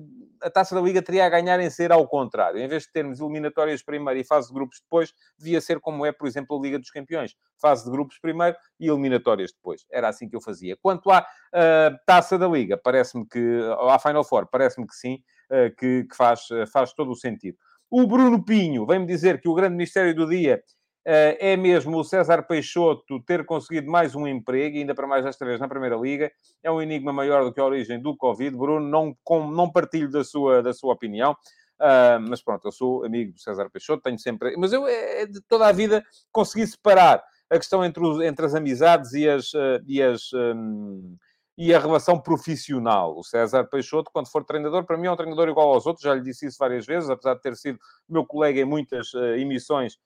a 0.42 0.50
taça 0.50 0.74
da 0.74 0.80
Liga 0.80 1.02
teria 1.02 1.26
a 1.26 1.28
ganhar 1.28 1.58
em 1.60 1.70
ser 1.70 1.92
ao 1.92 2.06
contrário. 2.06 2.60
Em 2.60 2.68
vez 2.68 2.84
de 2.84 2.92
termos 2.92 3.20
eliminatórias 3.20 3.82
primeiro 3.82 4.20
e 4.20 4.24
fase 4.24 4.48
de 4.48 4.54
grupos 4.54 4.80
depois, 4.80 5.12
devia 5.38 5.60
ser 5.60 5.80
como 5.80 6.04
é, 6.06 6.12
por 6.12 6.26
exemplo, 6.26 6.58
a 6.58 6.62
Liga 6.62 6.78
dos 6.78 6.90
Campeões: 6.90 7.34
fase 7.60 7.84
de 7.84 7.90
grupos 7.90 8.18
primeiro 8.18 8.56
e 8.78 8.88
eliminatórias 8.88 9.52
depois. 9.52 9.84
Era 9.90 10.08
assim 10.08 10.28
que 10.28 10.36
eu 10.36 10.40
fazia. 10.40 10.76
Quanto 10.80 11.10
à 11.10 11.20
uh, 11.20 11.96
taça 12.06 12.38
da 12.38 12.48
Liga, 12.48 12.76
parece-me 12.76 13.26
que. 13.26 13.60
à 13.88 13.98
Final 13.98 14.24
Four, 14.24 14.48
parece-me 14.50 14.86
que 14.86 14.94
sim, 14.94 15.18
uh, 15.50 15.74
que, 15.76 16.04
que 16.04 16.16
faz, 16.16 16.40
faz 16.72 16.92
todo 16.92 17.10
o 17.10 17.16
sentido. 17.16 17.56
O 17.90 18.06
Bruno 18.06 18.44
Pinho 18.44 18.84
vem-me 18.84 19.06
dizer 19.06 19.40
que 19.40 19.48
o 19.48 19.54
grande 19.54 19.76
mistério 19.76 20.14
do 20.14 20.28
dia 20.28 20.54
eh, 20.54 20.62
é 21.08 21.56
mesmo 21.56 21.98
o 21.98 22.04
César 22.04 22.42
Peixoto 22.42 23.20
ter 23.20 23.46
conseguido 23.46 23.88
mais 23.88 24.16
um 24.16 24.26
emprego, 24.26 24.76
ainda 24.76 24.92
para 24.92 25.06
mais 25.06 25.24
desta 25.24 25.44
vez 25.44 25.60
na 25.60 25.68
Primeira 25.68 25.94
Liga. 25.94 26.32
É 26.64 26.70
um 26.70 26.82
enigma 26.82 27.12
maior 27.12 27.44
do 27.44 27.52
que 27.52 27.60
a 27.60 27.64
origem 27.64 28.00
do 28.00 28.16
Covid. 28.16 28.56
Bruno, 28.56 28.88
não, 28.88 29.16
com, 29.22 29.48
não 29.48 29.70
partilho 29.70 30.10
da 30.10 30.24
sua, 30.24 30.62
da 30.62 30.74
sua 30.74 30.92
opinião. 30.92 31.36
Uh, 31.80 32.18
mas 32.28 32.42
pronto, 32.42 32.66
eu 32.66 32.72
sou 32.72 33.04
amigo 33.04 33.34
do 33.34 33.38
César 33.38 33.70
Peixoto, 33.70 34.02
tenho 34.02 34.18
sempre. 34.18 34.56
Mas 34.56 34.72
eu, 34.72 34.86
é, 34.88 35.26
de 35.26 35.40
toda 35.42 35.68
a 35.68 35.72
vida, 35.72 36.04
consegui 36.32 36.66
separar 36.66 37.22
a 37.48 37.56
questão 37.56 37.84
entre, 37.84 38.04
os, 38.04 38.20
entre 38.20 38.44
as 38.44 38.54
amizades 38.54 39.12
e 39.12 39.28
as. 39.28 39.52
Uh, 39.54 39.80
e 39.86 40.02
as 40.02 40.32
um, 40.32 41.16
e 41.58 41.72
a 41.72 41.78
relação 41.78 42.20
profissional. 42.20 43.16
O 43.16 43.24
César 43.24 43.64
Peixoto, 43.64 44.10
quando 44.12 44.30
for 44.30 44.44
treinador, 44.44 44.84
para 44.84 44.98
mim 44.98 45.06
é 45.06 45.10
um 45.10 45.16
treinador 45.16 45.48
igual 45.48 45.72
aos 45.72 45.86
outros, 45.86 46.02
já 46.04 46.14
lhe 46.14 46.20
disse 46.20 46.46
isso 46.46 46.58
várias 46.58 46.84
vezes, 46.84 47.08
apesar 47.08 47.34
de 47.34 47.40
ter 47.40 47.56
sido 47.56 47.78
meu 48.06 48.26
colega 48.26 48.60
em 48.60 48.64
muitas 48.66 49.14
uh, 49.14 49.36
emissões 49.36 49.96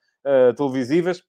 televisivas. 0.57 1.23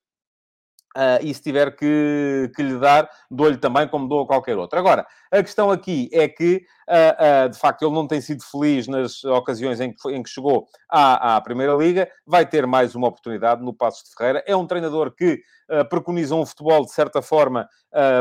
Uh, 0.95 1.23
e 1.23 1.33
se 1.33 1.41
tiver 1.41 1.73
que, 1.75 2.51
que 2.53 2.61
lhe 2.61 2.77
dar, 2.77 3.09
dou-lhe 3.29 3.57
também 3.57 3.87
como 3.87 4.09
dou 4.09 4.23
a 4.23 4.27
qualquer 4.27 4.57
outro. 4.57 4.77
Agora, 4.77 5.07
a 5.31 5.41
questão 5.41 5.71
aqui 5.71 6.09
é 6.11 6.27
que, 6.27 6.65
uh, 6.89 7.45
uh, 7.45 7.49
de 7.49 7.57
facto, 7.57 7.83
ele 7.83 7.93
não 7.93 8.05
tem 8.05 8.19
sido 8.19 8.43
feliz 8.43 8.87
nas 8.87 9.23
ocasiões 9.23 9.79
em 9.79 9.93
que, 9.93 10.09
em 10.09 10.21
que 10.21 10.29
chegou 10.29 10.67
à, 10.89 11.37
à, 11.37 11.41
Primeira 11.41 11.73
Liga. 11.75 12.09
Vai 12.27 12.45
ter 12.45 12.67
mais 12.67 12.93
uma 12.93 13.07
oportunidade 13.07 13.63
no 13.63 13.73
Passos 13.73 14.09
de 14.09 14.15
Ferreira. 14.15 14.43
É 14.45 14.55
um 14.55 14.67
treinador 14.67 15.11
que 15.15 15.41
preconiza 15.89 16.35
um 16.35 16.45
futebol, 16.45 16.83
de 16.83 16.91
certa 16.91 17.21
forma, 17.21 17.65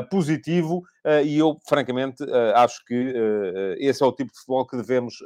positivo. 0.09 0.85
e 1.25 1.37
eu, 1.37 1.59
francamente, 1.69 2.25
acho 2.55 2.85
que 2.85 3.13
esse 3.79 4.01
é 4.05 4.07
o 4.07 4.13
tipo 4.13 4.31
de 4.31 4.39
futebol 4.39 4.65
que 4.65 4.77
devemos 4.77 5.17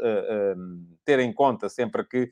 ter 1.04 1.18
em 1.18 1.30
conta 1.34 1.68
sempre 1.68 2.02
que 2.02 2.30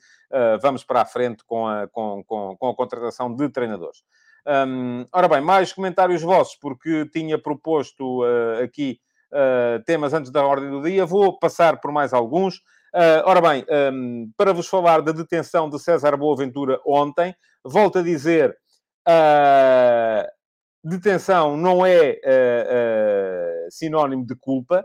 vamos 0.62 0.82
para 0.82 1.02
a 1.02 1.04
frente 1.04 1.44
com 1.44 1.66
a, 1.66 1.86
com, 1.88 2.24
com, 2.24 2.56
com 2.56 2.68
a 2.70 2.74
contratação 2.74 3.34
de 3.34 3.50
treinadores. 3.50 4.02
Um, 4.46 5.06
ora 5.12 5.28
bem, 5.28 5.40
mais 5.40 5.72
comentários 5.72 6.22
vossos, 6.22 6.56
porque 6.56 7.06
tinha 7.12 7.38
proposto 7.38 8.22
uh, 8.22 8.62
aqui 8.62 8.98
uh, 9.32 9.82
temas 9.84 10.12
antes 10.12 10.30
da 10.30 10.44
ordem 10.44 10.70
do 10.70 10.82
dia. 10.82 11.06
Vou 11.06 11.38
passar 11.38 11.80
por 11.80 11.92
mais 11.92 12.12
alguns. 12.12 12.56
Uh, 12.94 13.22
ora 13.24 13.40
bem, 13.40 13.64
um, 13.92 14.30
para 14.36 14.52
vos 14.52 14.66
falar 14.66 15.00
da 15.00 15.12
detenção 15.12 15.70
de 15.70 15.78
César 15.78 16.16
Boaventura 16.16 16.80
ontem, 16.84 17.34
volto 17.64 17.98
a 17.98 18.02
dizer, 18.02 18.56
detenção 20.84 21.56
não 21.56 21.86
é 21.86 22.18
sinónimo 23.70 24.26
de 24.26 24.34
culpa 24.34 24.84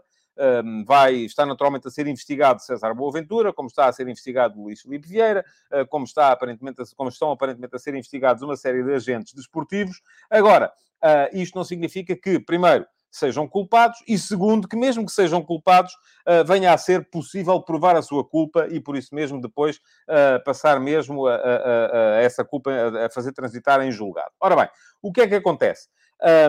vai, 0.86 1.15
está 1.15 1.46
naturalmente 1.46 1.88
a 1.88 1.91
ser 1.91 2.08
investigado 2.08 2.62
César 2.62 2.94
Boaventura, 2.94 3.51
como 3.53 3.67
está 3.67 3.88
a 3.88 3.94
ser 3.94 4.08
investigado 4.08 4.62
Luís 4.62 4.82
Felipe 4.82 5.08
Vieira, 5.08 5.46
ah, 5.72 5.86
como, 5.86 6.06
está, 6.06 6.32
aparentemente, 6.32 6.84
como 6.96 7.10
estão 7.10 7.32
aparentemente 7.32 7.75
a 7.75 7.79
ser 7.79 7.94
investigados 7.94 8.44
uma 8.44 8.56
série 8.56 8.84
de 8.84 8.94
agentes 8.94 9.34
desportivos. 9.34 10.01
Agora, 10.29 10.72
ah, 11.01 11.29
isto 11.34 11.56
não 11.56 11.63
significa 11.63 12.15
que, 12.15 12.39
primeiro, 12.39 12.86
sejam 13.10 13.48
culpados 13.48 14.00
e, 14.08 14.17
segundo, 14.17 14.67
que 14.67 14.75
mesmo 14.75 15.06
que 15.06 15.12
sejam 15.12 15.41
culpados, 15.41 15.94
uh, 16.27 16.46
venha 16.46 16.74
a 16.74 16.77
ser 16.77 17.10
possível 17.10 17.62
provar 17.62 17.96
a 17.96 18.01
sua 18.01 18.24
culpa 18.24 18.67
e, 18.70 18.79
por 18.79 18.96
isso 18.96 19.13
mesmo, 19.15 19.41
depois 19.41 19.77
uh, 19.77 20.44
passar 20.44 20.79
mesmo 20.79 21.25
a, 21.25 21.36
a, 21.36 21.38
a, 21.38 22.22
essa 22.22 22.44
culpa 22.44 22.72
a 23.06 23.10
fazer 23.10 23.32
transitar 23.32 23.82
em 23.82 23.91
julgado. 23.91 24.32
Ora 24.39 24.56
bem, 24.56 24.70
o 25.01 25.12
que 25.12 25.22
é 25.22 25.27
que 25.27 25.36
acontece? 25.36 25.88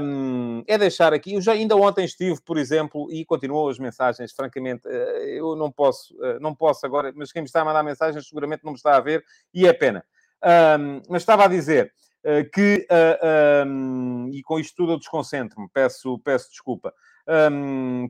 Um, 0.03 0.65
é 0.67 0.79
deixar 0.79 1.13
aqui. 1.13 1.35
Eu 1.35 1.41
já 1.41 1.53
ainda 1.53 1.77
ontem 1.77 2.05
estive, 2.05 2.41
por 2.43 2.57
exemplo, 2.57 3.09
e 3.13 3.25
continuou 3.25 3.69
as 3.69 3.79
mensagens. 3.79 4.33
Francamente, 4.33 4.83
eh, 4.87 5.39
eu 5.39 5.55
não 5.55 5.71
posso, 5.71 6.15
eh, 6.25 6.39
não 6.41 6.55
posso 6.55 6.87
agora, 6.87 7.13
mas 7.15 7.31
quem 7.31 7.43
me 7.43 7.47
está 7.47 7.61
a 7.61 7.65
mandar 7.65 7.83
mensagens 7.83 8.27
seguramente 8.27 8.65
não 8.65 8.73
me 8.73 8.77
está 8.77 8.97
a 8.97 9.01
ver 9.01 9.23
e 9.53 9.67
é 9.67 9.73
pena. 9.73 10.05
Um, 10.79 11.03
mas 11.09 11.23
estava 11.23 11.45
a 11.45 11.49
dizer 11.49 11.93
uh, 12.25 12.49
que, 12.53 12.87
uh, 12.91 13.67
um, 13.67 14.29
e 14.33 14.41
com 14.43 14.59
isto 14.61 14.77
tudo 14.77 14.93
eu 14.93 14.99
desconcentro-me, 14.99 15.69
peço, 15.73 16.17
peço 16.21 16.49
desculpa, 16.51 16.95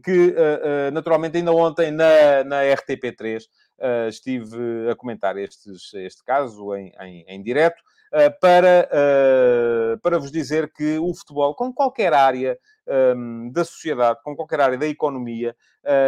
que 0.05 0.29
uh, 0.29 0.93
naturalmente 0.93 1.37
ainda 1.37 1.53
ontem 1.53 1.91
na, 1.91 2.45
na 2.45 2.63
RTP3 2.63 3.43
estive 4.09 4.91
a 4.91 4.97
comentar 4.97 5.37
estes, 5.37 5.95
este 5.95 6.25
caso 6.25 6.75
em, 6.75 6.93
em, 7.01 7.25
em 7.29 7.43
direto. 7.43 7.81
Para, 8.41 8.89
para 10.03 10.19
vos 10.19 10.33
dizer 10.33 10.73
que 10.73 10.99
o 10.99 11.15
futebol, 11.15 11.55
com 11.55 11.73
qualquer 11.73 12.13
área 12.13 12.59
ehm, 12.87 13.51
da 13.53 13.65
sociedade, 13.65 14.19
com 14.25 14.35
qualquer 14.35 14.61
área 14.63 14.79
da 14.79 14.87
economia, 14.87 15.55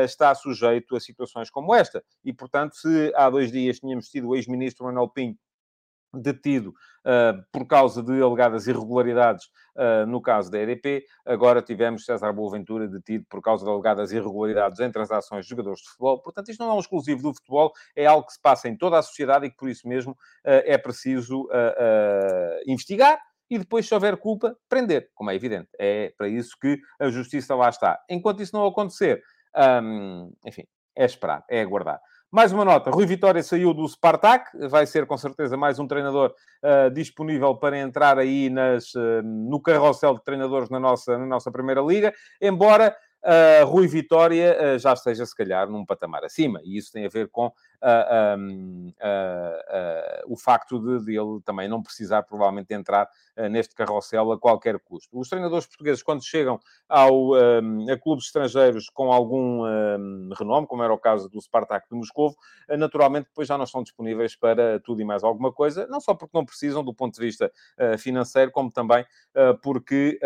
está 0.02 0.34
sujeito 0.34 0.96
a 0.96 1.00
situações 1.00 1.48
como 1.48 1.72
esta. 1.72 2.02
E, 2.24 2.32
portanto, 2.32 2.74
se 2.74 3.12
há 3.14 3.30
dois 3.30 3.52
dias 3.52 3.78
tínhamos 3.78 4.08
tido 4.08 4.28
o 4.28 4.34
ex-ministro 4.34 4.86
Manuel 4.86 5.10
Pinto 5.10 5.38
detido 6.12 6.70
uh, 6.70 6.74
por 7.52 7.66
causa 7.66 8.02
de 8.02 8.20
alegadas 8.22 8.66
irregularidades 8.66 9.46
uh, 9.76 10.06
no 10.06 10.20
caso 10.20 10.50
da 10.50 10.58
EDP. 10.58 11.04
Agora 11.24 11.62
tivemos 11.62 12.04
César 12.04 12.32
Boaventura 12.32 12.86
detido 12.86 13.24
por 13.28 13.40
causa 13.40 13.64
de 13.64 13.70
alegadas 13.70 14.12
irregularidades 14.12 14.80
em 14.80 14.90
transações 14.90 15.44
de 15.44 15.50
jogadores 15.50 15.80
de 15.80 15.88
futebol. 15.88 16.20
Portanto, 16.20 16.50
isto 16.50 16.60
não 16.60 16.70
é 16.70 16.74
um 16.74 16.80
exclusivo 16.80 17.22
do 17.22 17.34
futebol, 17.34 17.72
é 17.96 18.06
algo 18.06 18.26
que 18.26 18.34
se 18.34 18.40
passa 18.40 18.68
em 18.68 18.76
toda 18.76 18.98
a 18.98 19.02
sociedade 19.02 19.46
e 19.46 19.50
que, 19.50 19.56
por 19.56 19.68
isso 19.68 19.88
mesmo, 19.88 20.12
uh, 20.12 20.16
é 20.44 20.76
preciso 20.76 21.48
investigar 22.66 23.18
e 23.50 23.58
depois, 23.58 23.86
se 23.88 23.92
houver 23.92 24.16
culpa, 24.16 24.56
prender, 24.68 25.10
como 25.12 25.30
é 25.30 25.34
evidente. 25.34 25.68
É 25.78 26.12
para 26.16 26.28
isso 26.28 26.56
que 26.60 26.78
a 27.00 27.08
justiça 27.08 27.54
lá 27.56 27.68
está. 27.68 27.98
Enquanto 28.08 28.42
isso 28.42 28.54
não 28.54 28.64
acontecer, 28.64 29.20
um, 29.82 30.32
enfim, 30.46 30.64
é 30.96 31.04
esperar, 31.04 31.44
é 31.50 31.60
aguardar. 31.60 32.00
Mais 32.32 32.52
uma 32.52 32.64
nota, 32.64 32.92
Rui 32.92 33.06
Vitória 33.06 33.42
saiu 33.42 33.74
do 33.74 33.84
Spartak, 33.88 34.56
vai 34.68 34.86
ser 34.86 35.04
com 35.04 35.16
certeza 35.18 35.56
mais 35.56 35.80
um 35.80 35.86
treinador 35.88 36.32
uh, 36.62 36.88
disponível 36.88 37.56
para 37.56 37.76
entrar 37.76 38.20
aí 38.20 38.48
nas, 38.48 38.94
uh, 38.94 39.20
no 39.24 39.60
carrossel 39.60 40.14
de 40.14 40.22
treinadores 40.22 40.70
na 40.70 40.78
nossa, 40.78 41.18
na 41.18 41.26
nossa 41.26 41.50
Primeira 41.50 41.80
Liga, 41.80 42.14
embora 42.40 42.96
uh, 43.24 43.66
Rui 43.66 43.88
Vitória 43.88 44.78
já 44.78 44.92
esteja, 44.92 45.26
se 45.26 45.34
calhar, 45.34 45.68
num 45.68 45.84
patamar 45.84 46.22
acima. 46.22 46.60
E 46.62 46.76
isso 46.76 46.92
tem 46.92 47.04
a 47.04 47.08
ver 47.08 47.28
com 47.30 47.52
um, 48.38 48.92
o 50.26 50.36
facto 50.36 50.78
de, 50.78 51.04
de, 51.04 51.18
ele 51.18 51.40
também 51.44 51.68
não 51.68 51.82
precisar, 51.82 52.22
provavelmente, 52.22 52.72
entrar 52.74 53.08
neste 53.50 53.74
carrossel 53.74 54.32
a 54.32 54.38
qualquer 54.38 54.78
custo. 54.80 55.18
Os 55.18 55.28
treinadores 55.28 55.66
portugueses, 55.66 56.02
quando 56.02 56.24
chegam 56.24 56.60
ao, 56.88 57.32
um, 57.32 57.90
a 57.90 57.98
clubes 57.98 58.26
estrangeiros 58.26 58.88
com 58.90 59.12
algum 59.12 59.64
um, 59.64 60.30
renome, 60.38 60.66
como 60.66 60.82
era 60.82 60.92
o 60.92 60.98
caso 60.98 61.28
do 61.28 61.40
Spartak 61.40 61.88
de 61.90 61.96
Moscovo, 61.96 62.36
naturalmente 62.68 63.28
depois 63.28 63.48
já 63.48 63.56
não 63.56 63.64
estão 63.64 63.82
disponíveis 63.82 64.36
para 64.36 64.78
tudo 64.80 65.00
e 65.00 65.04
mais 65.04 65.24
alguma 65.24 65.52
coisa, 65.52 65.86
não 65.86 66.00
só 66.00 66.14
porque 66.14 66.36
não 66.36 66.44
precisam 66.44 66.84
do 66.84 66.92
ponto 66.92 67.14
de 67.14 67.20
vista 67.24 67.50
financeiro, 67.98 68.50
como 68.50 68.70
também 68.70 69.04
porque 69.62 70.20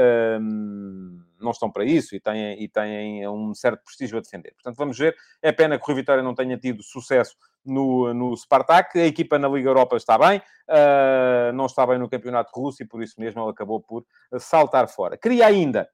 não 1.40 1.50
estão 1.50 1.70
para 1.70 1.84
isso 1.84 2.16
e 2.16 2.20
têm, 2.20 2.62
e 2.62 2.68
têm 2.68 3.28
um 3.28 3.54
certo 3.54 3.84
prestígio 3.84 4.18
a 4.18 4.20
defender. 4.20 4.52
Portanto, 4.54 4.76
vamos 4.76 4.99
ver. 4.99 5.14
É 5.42 5.52
pena 5.52 5.78
que 5.78 5.84
o 5.84 5.87
Rui 5.87 5.96
Vitória 5.96 6.23
não 6.23 6.34
tenha 6.34 6.56
tido 6.56 6.82
sucesso 6.82 7.37
no, 7.64 8.12
no 8.12 8.36
Spartak. 8.36 8.98
A 8.98 9.06
equipa 9.06 9.38
na 9.38 9.48
Liga 9.48 9.70
Europa 9.70 9.96
está 9.96 10.18
bem, 10.18 10.38
uh, 10.38 11.52
não 11.54 11.66
está 11.66 11.86
bem 11.86 11.98
no 11.98 12.08
Campeonato 12.08 12.52
Russo 12.54 12.82
e 12.82 12.86
por 12.86 13.02
isso 13.02 13.14
mesmo 13.18 13.42
ele 13.42 13.50
acabou 13.50 13.80
por 13.80 14.04
saltar 14.38 14.88
fora. 14.88 15.16
Queria 15.16 15.46
ainda 15.46 15.88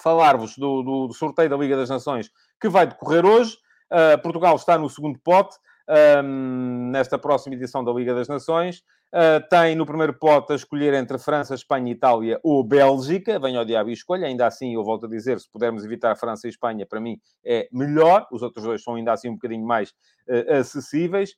falar-vos 0.00 0.56
do, 0.56 0.82
do, 0.82 1.06
do, 1.08 1.14
sorteio 1.14 1.50
da 1.50 1.56
Liga 1.56 1.76
das 1.76 1.88
Nações 1.88 2.30
que 2.60 2.68
vai 2.68 2.86
decorrer 2.86 3.24
hoje. 3.24 3.56
Uh, 3.90 4.20
Portugal 4.22 4.54
está 4.56 4.78
no 4.78 4.88
segundo 4.88 5.18
pote 5.18 5.56
um, 5.88 6.90
nesta 6.90 7.18
próxima 7.18 7.54
edição 7.54 7.82
da 7.82 7.92
Liga 7.92 8.14
das 8.14 8.28
Nações. 8.28 8.82
Uh, 9.08 9.40
tem 9.48 9.74
no 9.74 9.86
primeiro 9.86 10.12
pote 10.12 10.52
a 10.52 10.56
escolher 10.56 10.92
entre 10.92 11.16
França, 11.18 11.54
Espanha, 11.54 11.90
Itália 11.90 12.38
ou 12.42 12.62
Bélgica. 12.62 13.38
Venha 13.38 13.58
ao 13.58 13.64
diabo 13.64 13.88
e 13.88 13.94
escolha. 13.94 14.26
Ainda 14.26 14.46
assim, 14.46 14.74
eu 14.74 14.84
volto 14.84 15.06
a 15.06 15.08
dizer, 15.08 15.40
se 15.40 15.50
pudermos 15.50 15.84
evitar 15.84 16.14
França 16.16 16.46
e 16.46 16.50
Espanha, 16.50 16.84
para 16.86 17.00
mim 17.00 17.18
é 17.44 17.68
melhor. 17.72 18.26
Os 18.30 18.42
outros 18.42 18.64
dois 18.64 18.82
são 18.82 18.96
ainda 18.96 19.12
assim 19.12 19.30
um 19.30 19.34
bocadinho 19.34 19.64
mais 19.64 19.90
uh, 20.28 20.58
acessíveis. 20.58 21.30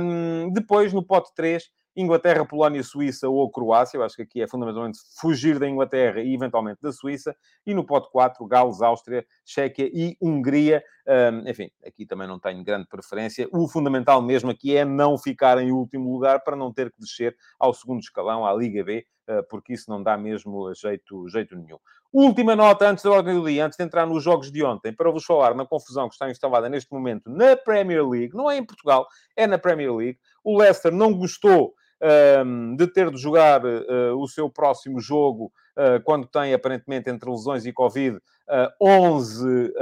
Um, 0.00 0.52
depois, 0.52 0.92
no 0.92 1.06
pote 1.06 1.30
3, 1.36 1.64
Inglaterra, 1.96 2.44
Polónia, 2.44 2.82
Suíça 2.82 3.28
ou 3.28 3.50
Croácia. 3.50 3.96
Eu 3.96 4.02
acho 4.02 4.16
que 4.16 4.22
aqui 4.22 4.42
é 4.42 4.48
fundamentalmente 4.48 4.98
fugir 5.20 5.58
da 5.58 5.68
Inglaterra 5.68 6.20
e 6.20 6.34
eventualmente 6.34 6.80
da 6.82 6.92
Suíça. 6.92 7.36
E 7.66 7.74
no 7.74 7.84
pote 7.84 8.10
4, 8.10 8.44
Gales, 8.46 8.82
Áustria, 8.82 9.24
Chequia 9.44 9.90
e 9.92 10.16
Hungria. 10.20 10.82
Um, 11.06 11.48
enfim, 11.48 11.70
aqui 11.86 12.06
também 12.06 12.26
não 12.26 12.38
tenho 12.38 12.64
grande 12.64 12.86
preferência. 12.88 13.48
O 13.52 13.68
fundamental 13.68 14.20
mesmo 14.22 14.50
aqui 14.50 14.76
é 14.76 14.84
não 14.84 15.18
ficar 15.18 15.58
em 15.58 15.70
último 15.70 16.10
lugar 16.12 16.42
para 16.42 16.56
não 16.56 16.72
ter 16.72 16.90
que 16.90 17.00
descer 17.00 17.36
ao 17.58 17.74
segundo 17.74 18.00
escalão, 18.00 18.46
à 18.46 18.52
Liga 18.54 18.82
B, 18.82 19.06
uh, 19.28 19.46
porque 19.48 19.74
isso 19.74 19.90
não 19.90 20.02
dá 20.02 20.16
mesmo 20.16 20.72
jeito, 20.74 21.28
jeito 21.28 21.54
nenhum. 21.56 21.78
Última 22.12 22.54
nota 22.54 22.88
antes 22.88 23.02
da 23.02 23.10
ordem 23.10 23.34
do 23.34 23.44
dia, 23.44 23.66
antes 23.66 23.76
de 23.76 23.84
entrar 23.84 24.06
nos 24.06 24.22
jogos 24.22 24.50
de 24.50 24.62
ontem, 24.64 24.92
para 24.92 25.10
vos 25.10 25.24
falar 25.24 25.52
na 25.52 25.66
confusão 25.66 26.08
que 26.08 26.14
está 26.14 26.30
instalada 26.30 26.68
neste 26.68 26.92
momento 26.92 27.28
na 27.28 27.56
Premier 27.56 28.08
League, 28.08 28.34
não 28.34 28.48
é 28.48 28.56
em 28.56 28.64
Portugal, 28.64 29.06
é 29.36 29.48
na 29.48 29.58
Premier 29.58 29.92
League. 29.92 30.18
O 30.44 30.56
Leicester 30.56 30.92
não 30.92 31.12
gostou 31.12 31.74
de 32.76 32.86
ter 32.86 33.10
de 33.10 33.16
jogar 33.16 33.64
uh, 33.64 34.18
o 34.18 34.28
seu 34.28 34.50
próximo 34.50 35.00
jogo 35.00 35.52
uh, 35.76 36.02
quando 36.04 36.26
tem, 36.26 36.52
aparentemente, 36.52 37.10
entre 37.10 37.30
lesões 37.30 37.64
e 37.64 37.72
Covid, 37.72 38.16
uh, 38.16 38.20
11 38.80 39.72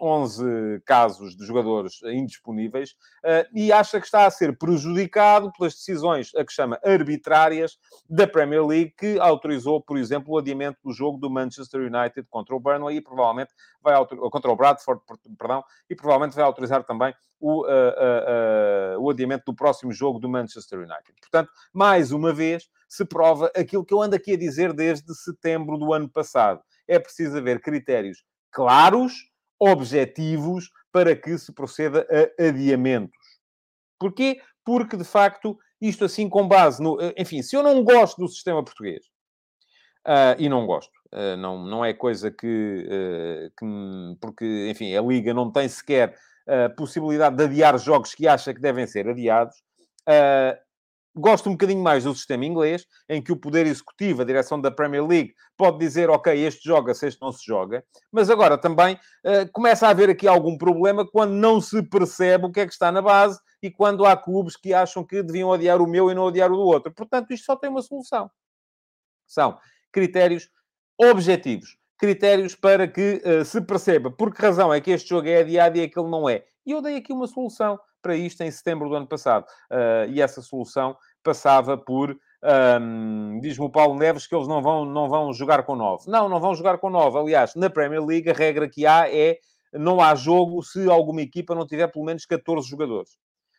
11 0.00 0.82
casos 0.84 1.36
de 1.36 1.44
jogadores 1.46 2.00
indisponíveis 2.04 2.90
uh, 3.24 3.48
e 3.54 3.72
acha 3.72 4.00
que 4.00 4.06
está 4.06 4.26
a 4.26 4.30
ser 4.30 4.56
prejudicado 4.56 5.52
pelas 5.52 5.74
decisões, 5.74 6.34
a 6.34 6.44
que 6.44 6.52
chama 6.52 6.78
arbitrárias, 6.84 7.78
da 8.08 8.26
Premier 8.26 8.64
League, 8.64 8.94
que 8.96 9.18
autorizou, 9.18 9.82
por 9.82 9.98
exemplo, 9.98 10.34
o 10.34 10.38
adiamento 10.38 10.78
do 10.84 10.92
jogo 10.92 11.18
do 11.18 11.30
Manchester 11.30 11.80
United 11.80 12.26
contra 12.30 12.54
o 12.54 12.60
Burnley 12.60 12.96
e 12.96 13.00
provavelmente 13.00 13.52
vai 13.82 13.94
contra 14.30 14.50
o 14.50 14.56
Bradford, 14.56 15.02
perdão, 15.38 15.62
e 15.88 15.94
provavelmente 15.94 16.34
vai 16.34 16.44
autorizar 16.44 16.84
também 16.84 17.14
o, 17.40 17.64
uh, 17.64 17.68
uh, 17.68 19.00
o 19.00 19.10
adiamento 19.10 19.44
do 19.46 19.54
próximo 19.54 19.92
jogo 19.92 20.18
do 20.18 20.28
Manchester 20.28 20.80
United. 20.80 21.14
Portanto, 21.20 21.50
mais 21.72 22.10
uma 22.12 22.32
vez, 22.32 22.68
se 22.88 23.04
prova 23.04 23.50
aquilo 23.54 23.84
que 23.84 23.94
eu 23.94 24.02
ando 24.02 24.16
aqui 24.16 24.32
a 24.32 24.38
dizer 24.38 24.72
desde 24.72 25.14
setembro 25.14 25.76
do 25.76 25.92
ano 25.92 26.08
passado. 26.08 26.60
É 26.86 26.98
preciso 26.98 27.36
haver 27.36 27.60
critérios 27.60 28.24
claros 28.50 29.12
objetivos 29.60 30.70
para 30.92 31.14
que 31.14 31.36
se 31.38 31.52
proceda 31.52 32.06
a 32.10 32.48
adiamentos. 32.48 33.16
Porquê? 33.98 34.40
Porque, 34.64 34.96
de 34.96 35.04
facto, 35.04 35.58
isto 35.80 36.04
assim 36.04 36.28
com 36.28 36.46
base 36.46 36.82
no... 36.82 36.98
Enfim, 37.16 37.42
se 37.42 37.56
eu 37.56 37.62
não 37.62 37.82
gosto 37.82 38.20
do 38.20 38.28
sistema 38.28 38.64
português, 38.64 39.04
uh, 40.06 40.34
e 40.38 40.48
não 40.48 40.66
gosto, 40.66 40.92
uh, 41.12 41.36
não, 41.36 41.64
não 41.64 41.84
é 41.84 41.92
coisa 41.92 42.30
que, 42.30 42.86
uh, 42.86 43.50
que... 43.58 44.18
Porque, 44.20 44.68
enfim, 44.70 44.94
a 44.94 45.02
Liga 45.02 45.34
não 45.34 45.50
tem 45.50 45.68
sequer 45.68 46.16
a 46.46 46.70
possibilidade 46.70 47.36
de 47.36 47.44
adiar 47.44 47.78
jogos 47.78 48.14
que 48.14 48.26
acha 48.26 48.54
que 48.54 48.60
devem 48.60 48.86
ser 48.86 49.06
adiados. 49.06 49.56
Gosto 51.18 51.48
um 51.48 51.52
bocadinho 51.52 51.82
mais 51.82 52.04
do 52.04 52.14
sistema 52.14 52.44
inglês, 52.44 52.86
em 53.08 53.20
que 53.20 53.32
o 53.32 53.36
poder 53.36 53.66
executivo, 53.66 54.22
a 54.22 54.24
direção 54.24 54.60
da 54.60 54.70
Premier 54.70 55.04
League, 55.04 55.34
pode 55.56 55.78
dizer, 55.78 56.08
ok, 56.08 56.32
este 56.46 56.64
joga-se, 56.64 57.08
este 57.08 57.20
não 57.20 57.32
se 57.32 57.44
joga. 57.44 57.84
Mas 58.12 58.30
agora 58.30 58.56
também 58.56 58.94
uh, 58.94 59.50
começa 59.52 59.86
a 59.86 59.90
haver 59.90 60.10
aqui 60.10 60.28
algum 60.28 60.56
problema 60.56 61.04
quando 61.04 61.32
não 61.32 61.60
se 61.60 61.82
percebe 61.82 62.46
o 62.46 62.52
que 62.52 62.60
é 62.60 62.66
que 62.66 62.72
está 62.72 62.92
na 62.92 63.02
base 63.02 63.40
e 63.60 63.70
quando 63.70 64.06
há 64.06 64.16
clubes 64.16 64.56
que 64.56 64.72
acham 64.72 65.04
que 65.04 65.22
deviam 65.22 65.48
odiar 65.48 65.82
o 65.82 65.88
meu 65.88 66.10
e 66.10 66.14
não 66.14 66.22
odiar 66.22 66.52
o 66.52 66.56
do 66.56 66.62
outro. 66.62 66.94
Portanto, 66.94 67.32
isto 67.32 67.44
só 67.44 67.56
tem 67.56 67.68
uma 67.68 67.82
solução. 67.82 68.30
São 69.26 69.58
critérios 69.92 70.48
objetivos. 70.96 71.76
Critérios 71.98 72.54
para 72.54 72.86
que 72.86 73.20
uh, 73.24 73.44
se 73.44 73.60
perceba 73.60 74.08
por 74.08 74.32
que 74.32 74.40
razão 74.40 74.72
é 74.72 74.80
que 74.80 74.92
este 74.92 75.08
jogo 75.08 75.26
é 75.26 75.40
adiado 75.40 75.76
e 75.78 75.82
aquele 75.82 76.08
não 76.08 76.28
é. 76.28 76.44
E 76.64 76.70
eu 76.70 76.80
dei 76.80 76.96
aqui 76.96 77.12
uma 77.12 77.26
solução 77.26 77.78
para 78.02 78.16
isto 78.16 78.40
em 78.42 78.50
setembro 78.50 78.88
do 78.88 78.94
ano 78.94 79.06
passado. 79.06 79.44
Uh, 79.70 80.10
e 80.10 80.20
essa 80.20 80.40
solução 80.40 80.96
passava 81.22 81.76
por. 81.76 82.16
Um, 82.80 83.40
Diz-me 83.40 83.66
o 83.66 83.70
Paulo 83.70 83.98
Neves 83.98 84.26
que 84.26 84.34
eles 84.34 84.46
não 84.46 84.62
vão, 84.62 84.84
não 84.84 85.08
vão 85.08 85.32
jogar 85.32 85.64
com 85.64 85.74
9. 85.74 86.10
Não, 86.10 86.28
não 86.28 86.40
vão 86.40 86.54
jogar 86.54 86.78
com 86.78 86.88
9. 86.88 87.18
Aliás, 87.18 87.54
na 87.54 87.68
Premier 87.68 88.04
League 88.04 88.30
a 88.30 88.32
regra 88.32 88.68
que 88.68 88.86
há 88.86 89.08
é 89.12 89.38
não 89.72 90.00
há 90.00 90.14
jogo 90.14 90.62
se 90.62 90.88
alguma 90.88 91.22
equipa 91.22 91.54
não 91.54 91.66
tiver 91.66 91.88
pelo 91.88 92.04
menos 92.04 92.24
14 92.24 92.68
jogadores. 92.68 93.16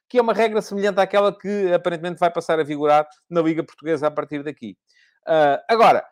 Que 0.07 0.17
é 0.17 0.21
uma 0.21 0.33
regra 0.33 0.61
semelhante 0.61 0.99
àquela 0.99 1.37
que 1.37 1.71
aparentemente 1.73 2.19
vai 2.19 2.31
passar 2.31 2.59
a 2.59 2.63
vigorar 2.63 3.07
na 3.29 3.41
Liga 3.41 3.63
Portuguesa 3.63 4.07
a 4.07 4.11
partir 4.11 4.43
daqui. 4.43 4.75
Uh, 5.27 5.61
agora, 5.67 6.03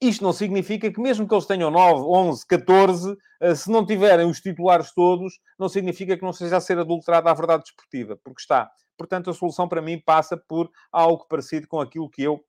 isto 0.00 0.24
não 0.24 0.32
significa 0.32 0.90
que, 0.90 1.00
mesmo 1.00 1.28
que 1.28 1.34
eles 1.34 1.46
tenham 1.46 1.70
9, 1.70 2.00
11, 2.00 2.46
14, 2.46 3.16
se 3.54 3.70
não 3.70 3.84
tiverem 3.84 4.26
os 4.26 4.40
titulares 4.40 4.92
todos, 4.92 5.38
não 5.58 5.68
significa 5.68 6.16
que 6.16 6.22
não 6.22 6.32
seja 6.32 6.56
a 6.56 6.60
ser 6.60 6.78
adulterada 6.78 7.30
a 7.30 7.34
verdade 7.34 7.62
desportiva, 7.62 8.18
porque 8.24 8.40
está. 8.40 8.70
Portanto, 8.96 9.30
a 9.30 9.34
solução 9.34 9.68
para 9.68 9.82
mim 9.82 9.98
passa 9.98 10.36
por 10.36 10.70
algo 10.90 11.26
parecido 11.28 11.66
com 11.66 11.80
aquilo 11.80 12.08
que 12.08 12.22
eu 12.22 12.44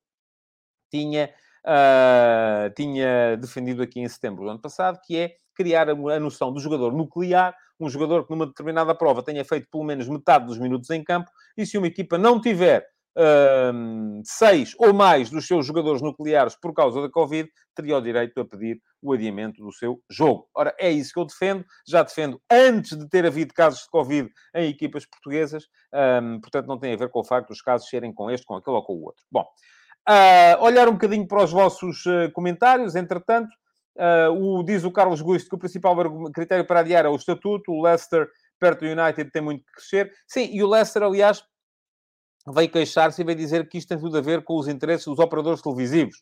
tinha, 0.92 1.34
uh, 1.66 2.74
tinha 2.76 3.38
defendido 3.38 3.82
aqui 3.82 4.00
em 4.00 4.08
setembro 4.08 4.44
do 4.44 4.50
ano 4.52 4.62
passado, 4.62 5.00
que 5.04 5.18
é 5.18 5.36
criar 5.56 5.90
a, 5.90 5.94
a 5.94 6.20
noção 6.20 6.52
do 6.52 6.60
jogador 6.60 6.94
nuclear, 6.94 7.56
um 7.80 7.90
jogador 7.90 8.26
que 8.26 8.32
numa 8.32 8.46
determinada 8.46 8.94
prova 8.94 9.24
tenha 9.24 9.44
feito 9.44 9.68
pelo 9.72 9.84
menos 9.84 10.08
metade 10.08 10.46
dos 10.46 10.58
minutos 10.58 10.90
em 10.90 11.04
campo, 11.04 11.32
e 11.58 11.66
se 11.66 11.78
uma 11.78 11.88
equipa 11.88 12.18
não 12.18 12.40
tiver 12.40 12.88
seis 14.24 14.74
ou 14.78 14.94
mais 14.94 15.30
dos 15.30 15.46
seus 15.46 15.66
jogadores 15.66 16.02
nucleares 16.02 16.56
por 16.56 16.74
causa 16.74 17.02
da 17.02 17.10
Covid, 17.10 17.50
teria 17.76 17.98
o 17.98 18.02
direito 18.02 18.40
a 18.40 18.46
pedir 18.46 18.82
o 19.02 19.14
adiamento 19.14 19.62
do 19.62 19.72
seu 19.72 20.02
jogo. 20.10 20.48
Ora, 20.56 20.74
é 20.80 20.90
isso 20.90 21.14
que 21.14 21.20
eu 21.20 21.26
defendo. 21.26 21.66
Já 21.88 22.04
defendo 22.04 22.42
antes 22.50 22.98
de 22.98 23.08
ter 23.10 23.26
havido 23.26 23.54
casos 23.54 23.82
de 23.82 23.90
Covid 23.90 24.30
em 24.56 24.70
equipas 24.70 25.06
portuguesas. 25.06 25.66
Um, 25.94 26.40
portanto, 26.40 26.68
não 26.68 26.80
tem 26.80 26.94
a 26.94 26.98
ver 26.98 27.10
com 27.10 27.20
o 27.20 27.24
facto 27.24 27.50
dos 27.50 27.62
casos 27.62 27.90
serem 27.90 28.14
com 28.14 28.32
este, 28.32 28.46
com 28.46 28.56
aquele 28.56 28.78
ou 28.78 28.84
com 28.84 28.94
o 28.94 29.04
outro. 29.04 29.24
Bom, 29.32 29.46
uh, 30.10 30.64
olhar 30.64 30.88
um 30.88 30.94
bocadinho 30.94 31.28
para 31.28 31.44
os 31.44 31.52
vossos 31.52 32.06
uh, 32.06 32.32
comentários. 32.34 32.96
Entretanto, 32.96 33.50
uh, 33.98 34.32
o, 34.32 34.64
diz 34.64 34.84
o 34.84 34.92
Carlos 34.92 35.22
Gusto 35.22 35.50
que 35.50 35.56
o 35.56 35.60
principal 35.60 35.96
critério 36.32 36.66
para 36.66 36.80
adiar 36.80 37.06
é 37.06 37.10
o 37.10 37.16
estatuto. 37.16 37.72
O 37.72 37.84
Leicester, 37.84 38.28
perto 38.60 38.86
do 38.86 39.02
United, 39.02 39.30
tem 39.32 39.42
muito 39.42 39.66
que 39.66 39.74
crescer. 39.74 40.12
Sim, 40.28 40.50
e 40.54 40.64
o 40.64 40.68
Leicester, 40.68 41.04
aliás 41.04 41.44
veio 42.52 42.70
queixar-se 42.70 43.22
e 43.22 43.26
veio 43.26 43.38
dizer 43.38 43.68
que 43.70 43.78
isto 43.78 43.90
tem 43.90 43.98
tudo 43.98 44.18
a 44.18 44.22
ver 44.22 44.44
com 44.44 44.58
os 44.58 44.68
interesses 44.68 45.06
dos 45.06 45.20
operadores 45.20 45.62
televisivos. 45.62 46.22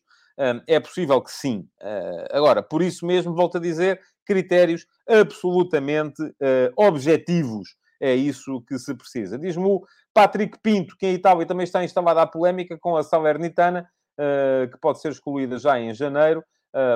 É 0.66 0.80
possível 0.80 1.20
que 1.20 1.30
sim. 1.30 1.66
Ah, 1.80 2.28
agora, 2.30 2.62
por 2.62 2.82
isso 2.82 3.04
mesmo, 3.04 3.34
volto 3.34 3.58
a 3.58 3.60
dizer, 3.60 4.00
critérios 4.24 4.86
absolutamente 5.08 6.22
ah, 6.40 6.72
objetivos. 6.76 7.76
É 8.00 8.14
isso 8.14 8.62
que 8.66 8.78
se 8.78 8.94
precisa. 8.94 9.38
Diz-me 9.38 9.64
o 9.64 9.82
Patrick 10.12 10.58
Pinto, 10.62 10.96
que 10.98 11.06
em 11.06 11.14
Itália 11.14 11.46
também 11.46 11.64
está 11.64 11.84
instalada 11.84 12.22
a 12.22 12.26
polémica 12.26 12.76
com 12.78 12.96
a 12.96 13.02
Salernitana, 13.02 13.86
ah, 14.18 14.66
que 14.70 14.78
pode 14.80 15.00
ser 15.00 15.12
excluída 15.12 15.58
já 15.58 15.78
em 15.78 15.94
janeiro. 15.94 16.42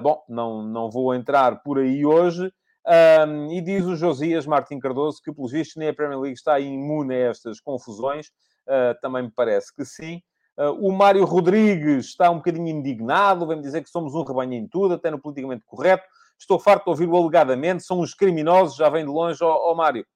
Bom, 0.03 0.25
não, 0.27 0.63
não 0.63 0.91
vou 0.91 1.15
entrar 1.15 1.63
por 1.63 1.79
aí 1.79 2.07
hoje. 2.07 2.51
Um, 2.87 3.51
e 3.51 3.61
diz 3.61 3.85
o 3.85 3.97
Josias 3.97 4.47
Martim 4.47 4.79
Cardoso 4.79 5.21
que, 5.23 5.33
pelos 5.33 5.51
vistos, 5.51 5.77
nem 5.77 5.89
a 5.89 5.95
Premier 5.95 6.21
League 6.21 6.39
está 6.39 6.59
imune 6.61 7.15
a 7.15 7.31
estas 7.31 7.61
confusões. 7.61 8.31
Uh, 8.67 8.99
também 9.01 9.23
me 9.25 9.31
parece 9.31 9.75
que 9.75 9.85
sim. 9.85 10.21
Uh, 10.59 10.73
o 10.87 10.93
Mário 10.93 11.25
Rodrigues 11.25 12.07
está 12.07 12.31
um 12.31 12.37
bocadinho 12.37 12.69
indignado, 12.69 13.47
vem 13.47 13.61
dizer 13.61 13.83
que 13.83 13.91
somos 13.91 14.15
um 14.15 14.23
rebanho 14.23 14.55
em 14.55 14.67
tudo, 14.67 14.95
até 14.95 15.11
no 15.11 15.21
politicamente 15.21 15.65
correto. 15.67 16.05
Estou 16.39 16.59
farto 16.59 16.85
de 16.85 16.91
ouvir 16.91 17.09
o 17.09 17.17
alegadamente, 17.17 17.85
são 17.85 18.01
os 18.01 18.15
criminosos, 18.15 18.77
já 18.77 18.89
vem 18.89 19.05
de 19.05 19.11
longe, 19.11 19.43
ó, 19.43 19.75
Mário. 19.75 20.07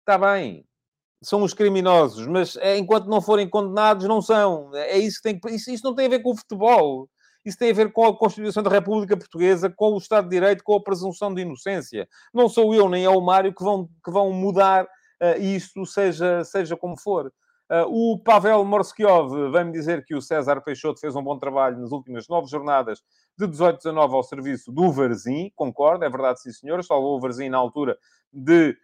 Está 0.00 0.16
bem, 0.18 0.64
são 1.22 1.42
os 1.42 1.54
criminosos, 1.54 2.26
mas 2.26 2.56
é, 2.56 2.76
enquanto 2.76 3.06
não 3.06 3.20
forem 3.20 3.48
condenados, 3.48 4.06
não 4.06 4.20
são. 4.20 4.74
É 4.74 4.98
isso 4.98 5.18
que 5.18 5.22
tem 5.22 5.38
que... 5.38 5.50
Isso, 5.50 5.70
isso 5.70 5.84
não 5.84 5.94
tem 5.94 6.06
a 6.06 6.10
ver 6.10 6.20
com 6.20 6.32
o 6.32 6.36
futebol. 6.36 7.08
Isso 7.44 7.58
tem 7.58 7.70
a 7.70 7.74
ver 7.74 7.92
com 7.92 8.04
a 8.04 8.16
Constituição 8.16 8.62
da 8.62 8.70
República 8.70 9.16
Portuguesa, 9.16 9.68
com 9.68 9.92
o 9.94 9.98
Estado 9.98 10.28
de 10.28 10.30
Direito, 10.30 10.62
com 10.62 10.74
a 10.74 10.82
presunção 10.82 11.34
de 11.34 11.42
inocência. 11.42 12.08
Não 12.32 12.48
sou 12.48 12.74
eu 12.74 12.88
nem 12.88 13.04
é 13.04 13.10
o 13.10 13.20
Mário 13.20 13.54
que 13.54 13.64
vão, 13.64 13.88
que 14.04 14.10
vão 14.10 14.32
mudar 14.32 14.84
uh, 14.84 15.40
isto, 15.40 15.84
seja, 15.84 16.44
seja 16.44 16.76
como 16.76 16.96
for. 16.96 17.32
Uh, 17.72 18.12
o 18.12 18.18
Pavel 18.18 18.62
Morskiov 18.66 19.50
vem-me 19.50 19.72
dizer 19.72 20.04
que 20.04 20.14
o 20.14 20.20
César 20.20 20.60
Peixoto 20.60 21.00
fez 21.00 21.16
um 21.16 21.22
bom 21.22 21.38
trabalho 21.38 21.78
nas 21.80 21.90
últimas 21.90 22.28
nove 22.28 22.46
jornadas 22.46 23.02
de 23.38 23.46
18 23.46 23.76
a 23.76 23.78
19 23.78 24.14
ao 24.14 24.22
serviço 24.22 24.70
do 24.70 24.92
Varzim. 24.92 25.50
Concordo, 25.56 26.04
é 26.04 26.10
verdade, 26.10 26.42
sim 26.42 26.52
senhor. 26.52 26.84
Salvou 26.84 27.16
o 27.16 27.20
Varzim 27.20 27.48
na 27.48 27.56
altura 27.56 27.96
de, 28.30 28.76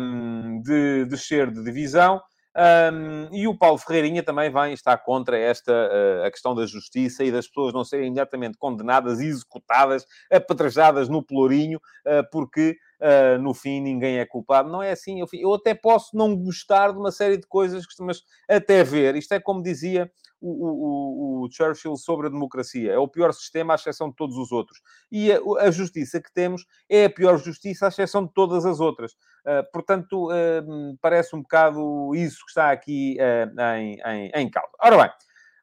um, 0.00 0.60
de 0.60 1.04
descer 1.04 1.52
de 1.52 1.62
divisão. 1.62 2.20
Um, 2.56 3.28
e 3.32 3.46
o 3.46 3.56
Paulo 3.56 3.76
Ferreirinha 3.76 4.22
também 4.22 4.50
vem, 4.50 4.72
está 4.72 4.96
contra 4.96 5.38
esta 5.38 5.72
uh, 5.72 6.24
a 6.24 6.30
questão 6.30 6.54
da 6.54 6.64
justiça 6.64 7.22
e 7.22 7.30
das 7.30 7.46
pessoas 7.46 7.74
não 7.74 7.84
serem 7.84 8.06
imediatamente 8.06 8.56
condenadas 8.56 9.20
executadas, 9.20 10.06
apedrejadas 10.32 11.06
no 11.08 11.22
pelourinho, 11.22 11.78
uh, 11.78 12.28
porque 12.32 12.76
uh, 13.00 13.40
no 13.40 13.54
fim 13.54 13.80
ninguém 13.80 14.18
é 14.18 14.26
culpado. 14.26 14.70
Não 14.70 14.82
é 14.82 14.92
assim. 14.92 15.20
Eu, 15.20 15.26
eu, 15.32 15.54
até 15.54 15.74
posso 15.74 16.16
não 16.16 16.36
gostar 16.36 16.92
de 16.92 16.98
uma 16.98 17.10
série 17.10 17.36
de 17.36 17.46
coisas, 17.46 17.84
mas 18.00 18.22
até 18.48 18.82
ver. 18.82 19.16
Isto 19.16 19.32
é 19.34 19.40
como 19.40 19.62
dizia 19.62 20.10
o, 20.40 20.50
o, 20.50 21.44
o, 21.44 21.48
Churchill 21.50 21.96
sobre 21.96 22.26
a 22.26 22.30
democracia. 22.30 22.92
É 22.92 22.98
o 22.98 23.08
pior 23.08 23.32
sistema, 23.32 23.74
à 23.74 23.76
exceção 23.76 24.10
de 24.10 24.16
todos 24.16 24.36
os 24.36 24.52
outros. 24.52 24.80
E 25.10 25.32
a, 25.32 25.38
a 25.60 25.70
justiça 25.70 26.20
que 26.20 26.32
temos 26.32 26.66
é 26.88 27.06
a 27.06 27.10
pior 27.10 27.38
justiça, 27.38 27.86
à 27.86 27.88
exceção 27.88 28.24
de 28.24 28.32
todas 28.32 28.64
as 28.64 28.80
outras. 28.80 29.12
Uh, 29.44 29.70
portanto, 29.72 30.28
uh, 30.28 30.98
parece 31.00 31.34
um 31.34 31.42
bocado 31.42 32.14
isso 32.14 32.44
que 32.44 32.50
está 32.50 32.70
aqui 32.70 33.16
em, 33.18 33.98
em, 34.04 34.30
em 34.34 34.50
causa. 34.50 34.70
Ora 34.82 35.02
bem, 35.02 35.10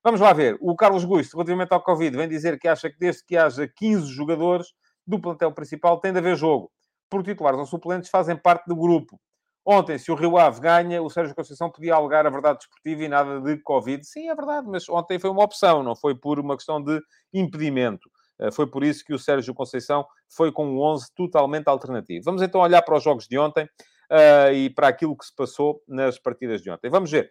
vamos 0.04 0.22
lá 0.22 0.34
ver. 0.34 0.58
O 0.62 0.76
Carlos 0.76 1.06
Gusto, 1.06 1.36
relativamente 1.36 1.74
ao 1.74 1.84
Covid, 1.84 2.16
vem 2.16 2.28
dizer 2.28 2.60
que 2.60 2.68
acha 2.68 2.90
que 2.90 2.98
desde 2.98 3.24
que 3.26 3.38
haja 3.38 3.68
15 3.68 4.08
jogadores 4.08 4.68
do 5.06 5.20
plantel 5.20 5.52
principal 5.52 6.00
tem 6.00 6.14
de 6.14 6.20
haver 6.20 6.36
jogo 6.36 6.72
por 7.14 7.22
titulares 7.22 7.60
ou 7.60 7.66
suplentes, 7.68 8.10
fazem 8.10 8.36
parte 8.36 8.66
do 8.66 8.76
grupo. 8.76 9.20
Ontem, 9.64 10.00
se 10.00 10.12
o 10.12 10.16
Rio 10.16 10.36
Ave 10.36 10.60
ganha, 10.60 11.00
o 11.00 11.12
Sérgio 11.12 11.36
Conceição 11.36 11.70
podia 11.70 11.94
alegar 11.94 12.26
a 12.26 12.30
verdade 12.32 12.58
desportiva 12.58 13.04
e 13.04 13.08
nada 13.08 13.40
de 13.40 13.62
Covid. 13.62 14.04
Sim, 14.04 14.30
é 14.30 14.36
verdade, 14.36 14.68
mas 14.68 14.90
ontem 14.90 15.20
foi 15.20 15.30
uma 15.30 15.44
opção, 15.44 15.84
não 15.84 15.96
foi 15.96 16.16
por 16.16 16.40
uma 16.40 16.56
questão 16.56 16.84
de 16.84 17.00
impedimento. 17.32 18.10
Eh, 18.40 18.52
foi 18.52 18.66
por 18.66 18.84
isso 18.84 19.06
que 19.06 19.14
o 19.14 19.20
Sérgio 19.20 19.54
Conceição 19.54 20.04
foi 20.28 20.52
com 20.52 20.66
um 20.66 20.82
11 20.82 21.06
totalmente 21.16 21.68
alternativo. 21.68 22.26
Vamos 22.26 22.42
então 22.42 22.60
olhar 22.60 22.82
para 22.82 22.98
os 22.98 23.04
jogos 23.04 23.28
de 23.28 23.38
ontem 23.38 23.66
uh, 23.66 24.52
e 24.52 24.72
para 24.72 24.88
aquilo 24.88 25.16
que 25.16 25.26
se 25.26 25.36
passou 25.36 25.84
nas 25.88 26.18
partidas 26.18 26.64
de 26.64 26.72
ontem. 26.72 26.90
Vamos 26.90 27.12
ver. 27.12 27.30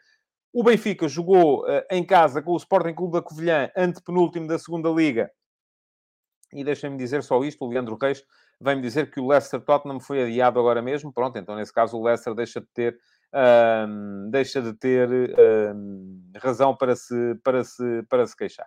O 0.52 0.62
Benfica 0.62 1.08
jogou 1.08 1.64
uh, 1.64 1.82
em 1.90 2.06
casa 2.06 2.40
com 2.40 2.52
o 2.52 2.56
Sporting 2.56 2.94
Clube 2.94 3.14
da 3.14 3.22
Covilhã, 3.22 3.68
antepenúltimo 3.76 4.46
da 4.46 4.60
segunda 4.60 4.88
Liga. 4.90 5.28
E 6.54 6.62
deixem-me 6.62 6.96
dizer 6.96 7.24
só 7.24 7.42
isto, 7.42 7.64
o 7.64 7.68
Leandro 7.68 7.98
Reis 8.00 8.22
vem-me 8.62 8.81
dizer 8.83 9.11
que 9.11 9.20
o 9.20 9.27
Leicester 9.27 9.61
Tottenham 9.61 10.01
foi 10.01 10.22
adiado 10.22 10.59
agora 10.59 10.81
mesmo. 10.81 11.12
Pronto, 11.12 11.38
então 11.38 11.57
nesse 11.57 11.72
caso 11.72 11.96
o 11.96 12.03
Leicester 12.03 12.35
deixa 12.35 12.61
de 12.61 12.66
ter, 12.72 12.98
deixa 14.31 14.62
de 14.62 14.72
ter 14.75 15.09
razão 16.38 16.75
para 16.75 16.94
se, 16.94 17.35
para, 17.42 17.64
se, 17.64 18.03
para 18.09 18.27
se 18.27 18.37
queixar. 18.37 18.66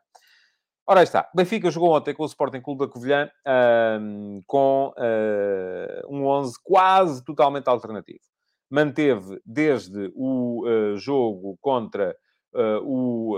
Ora, 0.88 1.02
está. 1.02 1.28
Benfica 1.34 1.72
jogou 1.72 1.96
ontem 1.96 2.14
com 2.14 2.22
o 2.22 2.28
Sporting 2.28 2.62
Clube 2.62 2.86
da 2.86 2.92
Covilhã 2.92 3.28
com 4.46 4.94
uh, 4.96 6.16
um 6.16 6.28
11 6.28 6.60
quase 6.64 7.24
totalmente 7.24 7.68
alternativo. 7.68 8.20
Manteve 8.70 9.42
desde 9.44 10.12
o 10.14 10.64
uh, 10.68 10.96
jogo 10.98 11.58
contra 11.60 12.16
uh, 12.54 12.84
o 12.84 13.36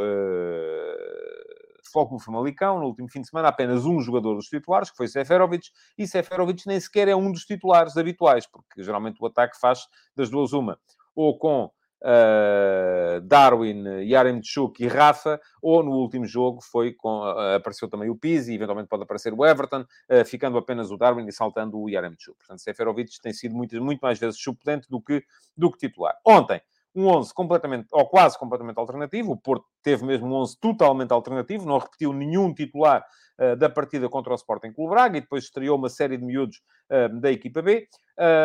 Futebol 1.88 2.10
Clube 2.10 2.23
Famalicão, 2.23 2.80
no 2.80 2.86
último 2.86 3.10
fim 3.10 3.21
de 3.21 3.30
semana, 3.30 3.50
apenas 3.50 3.86
um 3.86 4.00
jogador 4.00 4.36
dos 4.36 4.47
titulares, 4.47 4.91
que 4.91 4.97
foi 4.97 5.08
Seferovic, 5.08 5.69
e 5.97 6.08
Seferovic 6.08 6.67
nem 6.67 6.80
sequer 6.80 7.08
é 7.08 7.15
um 7.15 7.32
dos 7.32 7.45
titulares 7.45 7.97
habituais, 7.97 8.45
porque 8.45 8.84
geralmente 8.84 9.17
o 9.21 9.26
ataque 9.26 9.60
faz 9.60 9.88
das 10.15 10.30
duas 10.30 10.54
uma, 10.54 10.80
ou 11.15 11.38
com 11.38 11.71
uh, 12.02 13.21
Darwin, 13.21 13.84
Yaremchuk 14.04 14.84
e 14.84 14.88
Rafa, 14.88 15.39
ou 15.62 15.84
no 15.84 15.91
último 15.91 16.26
jogo 16.26 16.62
foi 16.62 16.93
com, 16.93 17.21
uh, 17.21 17.56
apareceu 17.56 17.89
também 17.89 18.10
o 18.10 18.15
Pizzi, 18.15 18.54
eventualmente 18.54 18.89
pode 18.89 19.04
aparecer 19.04 19.34
o 19.34 19.45
Everton, 19.45 19.82
uh, 19.82 20.26
ficando 20.26 20.58
apenas 20.58 20.91
o 20.91 20.97
Darwin 20.97 21.28
e 21.28 21.32
saltando 21.32 21.80
o 21.80 21.89
Yaremchuk. 21.89 22.38
Portanto, 22.38 22.60
Seferovic 22.60 23.19
tem 23.21 23.34
sido 23.34 23.56
muito, 23.56 23.82
muito 23.82 24.00
mais 24.00 24.19
vezes 24.19 24.39
suplente 24.39 24.89
do 24.89 25.02
que, 25.02 25.23
do 25.56 25.71
que 25.71 25.78
titular. 25.78 26.15
Ontem, 26.26 26.62
um 26.97 27.07
11 27.07 27.33
completamente, 27.33 27.88
ou 27.91 28.07
quase 28.07 28.38
completamente 28.39 28.79
alternativo. 28.79 29.31
O 29.31 29.38
Porto 29.38 29.65
teve 29.83 30.03
mesmo 30.03 30.27
um 30.27 30.33
11 30.33 30.60
totalmente 30.60 31.12
alternativo, 31.12 31.67
não 31.67 31.77
repetiu 31.77 32.12
nenhum 32.12 32.51
titular 32.51 33.05
uh, 33.39 33.55
da 33.55 33.69
partida 33.69 34.10
contra 34.10 34.33
o 34.33 34.36
Sporting 34.36 34.73
Clube 34.73 34.89
Braga 34.89 35.17
e 35.17 35.21
depois 35.21 35.43
estreou 35.43 35.77
uma 35.77 35.89
série 35.89 36.17
de 36.17 36.25
miúdos 36.25 36.57
uh, 36.91 37.21
da 37.21 37.31
equipa 37.31 37.62
B. 37.62 37.88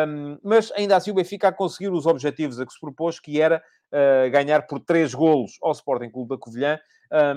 Um, 0.07 0.37
mas 0.43 0.71
ainda 0.73 0.95
assim 0.95 1.09
o 1.09 1.15
Benfica 1.15 1.47
a 1.47 1.51
conseguir 1.51 1.89
os 1.89 2.05
objetivos 2.05 2.59
a 2.59 2.65
que 2.65 2.71
se 2.71 2.79
propôs, 2.79 3.19
que 3.19 3.41
era 3.41 3.57
uh, 3.91 4.29
ganhar 4.29 4.67
por 4.67 4.79
3 4.79 5.15
golos 5.15 5.53
ao 5.61 5.71
Sporting 5.71 6.11
Clube 6.11 6.29
da 6.29 6.37
Covilhã, 6.37 6.79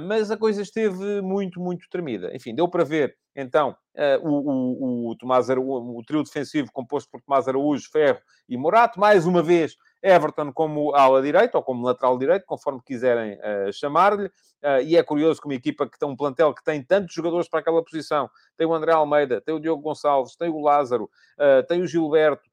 mas 0.09 0.31
a 0.31 0.39
coisa 0.39 0.63
esteve 0.63 1.21
muito, 1.21 1.61
muito 1.61 1.87
tremida. 1.91 2.35
Enfim, 2.35 2.55
deu 2.55 2.67
para 2.67 2.83
ver, 2.83 3.15
então, 3.35 3.77
o, 4.23 4.31
o, 4.31 5.11
o, 5.11 5.17
Tomás 5.17 5.51
Araújo, 5.51 5.99
o 5.99 6.03
trio 6.03 6.23
defensivo 6.23 6.73
composto 6.73 7.11
por 7.11 7.21
Tomás 7.21 7.47
Araújo, 7.47 7.91
Ferro 7.93 8.19
e 8.49 8.57
Morato, 8.57 8.99
mais 8.99 9.27
uma 9.27 9.43
vez 9.43 9.77
Everton 10.07 10.53
como 10.53 10.95
ala 10.95 11.21
direita 11.21 11.59
ou 11.59 11.65
como 11.65 11.85
lateral 11.85 12.17
direito, 12.17 12.47
conforme 12.47 12.81
quiserem 12.81 13.35
uh, 13.35 13.73
chamar-lhe. 13.73 14.27
Uh, 14.27 14.81
e 14.85 14.97
é 14.97 15.03
curioso 15.03 15.41
que 15.41 15.49
uma 15.49 15.55
equipa 15.55 15.89
que 15.89 15.99
tem 15.99 16.09
um 16.09 16.17
plantel 16.17 16.55
que 16.55 16.63
tem 16.63 16.81
tantos 16.83 17.13
jogadores 17.13 17.49
para 17.49 17.59
aquela 17.59 17.83
posição, 17.83 18.31
tem 18.57 18.67
o 18.67 18.73
André 18.73 18.93
Almeida, 18.93 19.41
tem 19.41 19.55
o 19.55 19.59
Diogo 19.59 19.83
Gonçalves, 19.83 20.37
tem 20.37 20.49
o 20.49 20.61
Lázaro, 20.61 21.11
uh, 21.39 21.67
tem 21.67 21.83
o 21.83 21.87
Gilberto, 21.87 22.49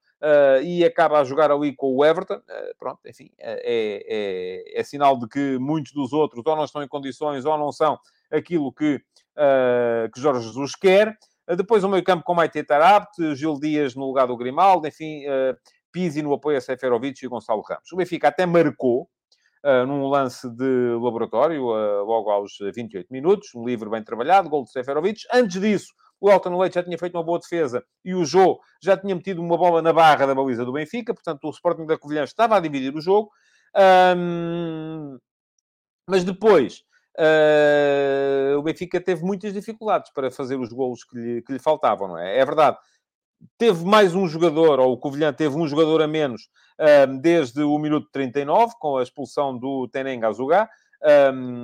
e 0.63 0.85
acaba 0.85 1.19
a 1.19 1.23
jogar 1.25 1.51
ali 1.51 1.75
com 1.75 1.97
o 1.97 2.05
Everton. 2.05 2.41
pronto, 2.79 3.01
enfim, 3.05 3.29
é, 3.37 4.71
é, 4.73 4.79
é, 4.79 4.83
sinal 4.85 5.19
de 5.19 5.27
que 5.27 5.57
muitos 5.59 5.91
dos 5.91 6.13
outros 6.13 6.41
ou 6.45 6.55
não 6.55 6.63
estão 6.63 6.81
em 6.81 6.87
condições 6.87 7.43
ou 7.43 7.57
não 7.57 7.73
são 7.73 7.99
aquilo 8.31 8.71
que, 8.71 8.99
que 10.13 10.21
Jorge 10.21 10.47
Jesus 10.47 10.77
quer. 10.77 11.17
Depois 11.57 11.83
o 11.83 11.89
meio 11.89 12.05
campo 12.05 12.23
com 12.23 12.33
Maite 12.33 12.63
Tarabt, 12.63 13.35
Gil 13.35 13.59
Dias 13.59 13.95
no 13.95 14.05
lugar 14.05 14.27
do 14.27 14.37
Grimaldo, 14.37 14.87
enfim, 14.87 15.25
Pizzi 15.93 16.21
no 16.23 16.33
apoio 16.33 16.57
a 16.57 16.61
Seferovic 16.61 17.23
e 17.23 17.29
Gonçalo 17.29 17.61
Ramos. 17.61 17.91
O 17.93 17.95
Benfica 17.95 18.27
até 18.27 18.45
marcou 18.45 19.07
uh, 19.63 19.85
num 19.85 20.07
lance 20.07 20.49
de 20.49 20.97
laboratório, 20.99 21.67
uh, 21.67 22.03
logo 22.03 22.29
aos 22.29 22.57
28 22.75 23.07
minutos, 23.11 23.49
um 23.55 23.63
livre 23.63 23.89
bem 23.89 24.03
trabalhado, 24.03 24.49
gol 24.49 24.63
de 24.63 24.71
Seferovic. 24.71 25.21
Antes 25.31 25.61
disso, 25.61 25.93
o 26.19 26.31
Elton 26.31 26.57
Leite 26.57 26.75
já 26.75 26.83
tinha 26.83 26.97
feito 26.97 27.15
uma 27.15 27.23
boa 27.23 27.39
defesa 27.39 27.83
e 28.03 28.15
o 28.15 28.25
Jô 28.25 28.59
já 28.81 28.97
tinha 28.97 29.13
metido 29.13 29.41
uma 29.41 29.57
bola 29.57 29.81
na 29.81 29.93
barra 29.93 30.25
da 30.25 30.33
baliza 30.33 30.65
do 30.65 30.73
Benfica, 30.73 31.13
portanto 31.13 31.43
o 31.45 31.49
Sporting 31.51 31.85
da 31.85 31.97
Covilhã 31.97 32.23
estava 32.23 32.57
a 32.57 32.59
dividir 32.59 32.95
o 32.95 33.01
jogo. 33.01 33.29
Um, 34.17 35.17
mas 36.07 36.23
depois 36.23 36.83
uh, 37.19 38.57
o 38.57 38.63
Benfica 38.63 39.01
teve 39.01 39.23
muitas 39.23 39.53
dificuldades 39.53 40.11
para 40.13 40.31
fazer 40.31 40.57
os 40.57 40.71
golos 40.71 41.03
que 41.03 41.17
lhe, 41.17 41.41
que 41.41 41.53
lhe 41.53 41.59
faltavam, 41.59 42.07
não 42.07 42.17
é? 42.17 42.37
É 42.37 42.45
verdade 42.45 42.77
teve 43.57 43.85
mais 43.85 44.15
um 44.15 44.27
jogador, 44.27 44.79
ou 44.79 44.93
o 44.93 44.97
Covilhã 44.97 45.31
teve 45.33 45.55
um 45.55 45.67
jogador 45.67 46.01
a 46.01 46.07
menos 46.07 46.49
desde 47.21 47.61
o 47.61 47.77
minuto 47.77 48.09
39, 48.11 48.73
com 48.79 48.97
a 48.97 49.03
expulsão 49.03 49.57
do 49.57 49.87
Tenenga 49.87 50.27
Azugá, 50.27 50.69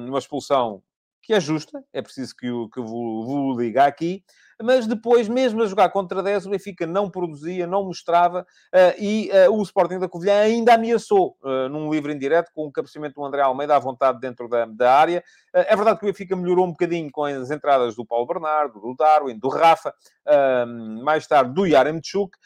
uma 0.08 0.20
expulsão 0.20 0.82
que 1.22 1.34
é 1.34 1.40
justa, 1.40 1.84
é 1.94 2.02
preciso 2.02 2.36
que, 2.36 2.50
o, 2.50 2.70
que 2.70 2.80
vos, 2.80 3.26
vos 3.26 3.58
liga 3.58 3.86
aqui, 3.86 4.24
mas 4.62 4.86
depois, 4.86 5.30
mesmo 5.30 5.64
a 5.64 5.68
jogar 5.68 5.90
contra 5.90 6.22
10, 6.22 6.46
o 6.46 6.50
Benfica 6.50 6.86
não 6.86 7.10
produzia, 7.10 7.66
não 7.66 7.86
mostrava, 7.86 8.42
uh, 8.42 9.02
e 9.02 9.32
uh, 9.48 9.54
o 9.54 9.64
Sporting 9.64 10.00
da 10.00 10.10
Covilhã 10.10 10.42
ainda 10.42 10.74
ameaçou, 10.74 11.38
uh, 11.42 11.70
num 11.70 11.90
livre 11.90 12.14
indireto, 12.14 12.52
com 12.54 12.66
o 12.66 12.72
cabeceamento 12.72 13.16
do 13.16 13.26
André 13.26 13.42
Almeida 13.42 13.76
à 13.76 13.80
vontade 13.80 14.20
dentro 14.20 14.50
da, 14.50 14.66
da 14.66 14.94
área. 14.94 15.24
é 15.54 15.76
verdade 15.76 15.98
que 15.98 16.06
o 16.06 16.10
Benfica 16.10 16.36
melhorou 16.36 16.66
um 16.66 16.72
bocadinho 16.72 17.10
com 17.10 17.24
as 17.24 17.50
entradas 17.50 17.96
do 17.96 18.06
Paulo 18.06 18.28
Bernardo, 18.28 18.82
do 18.82 18.94
Darwin, 18.96 19.40
do 19.40 19.48
Rafa, 19.48 19.94
mais 21.04 21.26
tarde 21.26 21.54
do 21.54 21.66
Yaremchuk, 21.66 22.38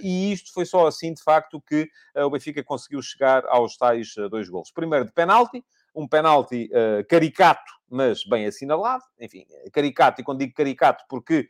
e 0.00 0.32
isto 0.32 0.52
foi 0.52 0.64
só 0.64 0.86
assim, 0.86 1.12
de 1.12 1.22
facto, 1.22 1.60
que 1.60 1.88
o 2.16 2.30
Benfica 2.30 2.62
conseguiu 2.62 3.02
chegar 3.02 3.44
aos 3.46 3.76
tais 3.76 4.14
dois 4.30 4.48
gols. 4.48 4.70
Primeiro 4.70 5.04
de 5.04 5.12
penalti, 5.12 5.62
um 5.96 6.06
penalti 6.06 6.70
uh, 6.72 7.04
caricato, 7.08 7.72
mas 7.88 8.22
bem 8.24 8.46
assinalado. 8.46 9.02
Enfim, 9.18 9.46
caricato, 9.72 10.20
e 10.20 10.24
quando 10.24 10.40
digo 10.40 10.52
caricato, 10.52 11.04
porque 11.08 11.48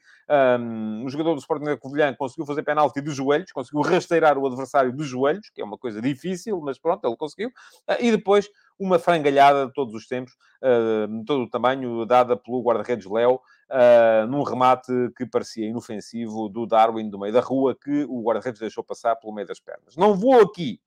um, 0.60 1.04
o 1.04 1.08
jogador 1.08 1.34
do 1.34 1.40
Sporting 1.40 1.64
da 1.64 1.76
Covilhã 1.76 2.14
conseguiu 2.14 2.46
fazer 2.46 2.62
penalti 2.62 3.00
de 3.00 3.10
joelhos, 3.10 3.50
conseguiu 3.50 3.80
rasteirar 3.80 4.38
o 4.38 4.46
adversário 4.46 4.92
de 4.92 5.02
joelhos, 5.02 5.50
que 5.50 5.60
é 5.60 5.64
uma 5.64 5.76
coisa 5.76 6.00
difícil, 6.00 6.60
mas 6.60 6.78
pronto, 6.78 7.04
ele 7.06 7.16
conseguiu. 7.16 7.48
Uh, 7.48 7.96
e 8.00 8.10
depois, 8.12 8.48
uma 8.78 8.98
frangalhada 8.98 9.66
de 9.66 9.72
todos 9.72 9.94
os 9.94 10.06
tempos, 10.06 10.34
uh, 10.62 11.24
todo 11.24 11.42
o 11.42 11.50
tamanho, 11.50 12.06
dada 12.06 12.36
pelo 12.36 12.62
guarda-redes 12.62 13.06
Léo, 13.06 13.40
Uh, 13.68 14.24
num 14.28 14.44
remate 14.44 14.92
que 15.16 15.26
parecia 15.26 15.66
inofensivo 15.66 16.48
do 16.48 16.66
Darwin 16.66 17.10
do 17.10 17.18
meio 17.18 17.32
da 17.32 17.40
rua, 17.40 17.74
que 17.74 18.04
o 18.04 18.22
guarda-redes 18.22 18.60
deixou 18.60 18.84
passar 18.84 19.16
pelo 19.16 19.34
meio 19.34 19.44
das 19.44 19.58
pernas. 19.58 19.96
Não 19.96 20.14
vou 20.14 20.40
aqui 20.40 20.80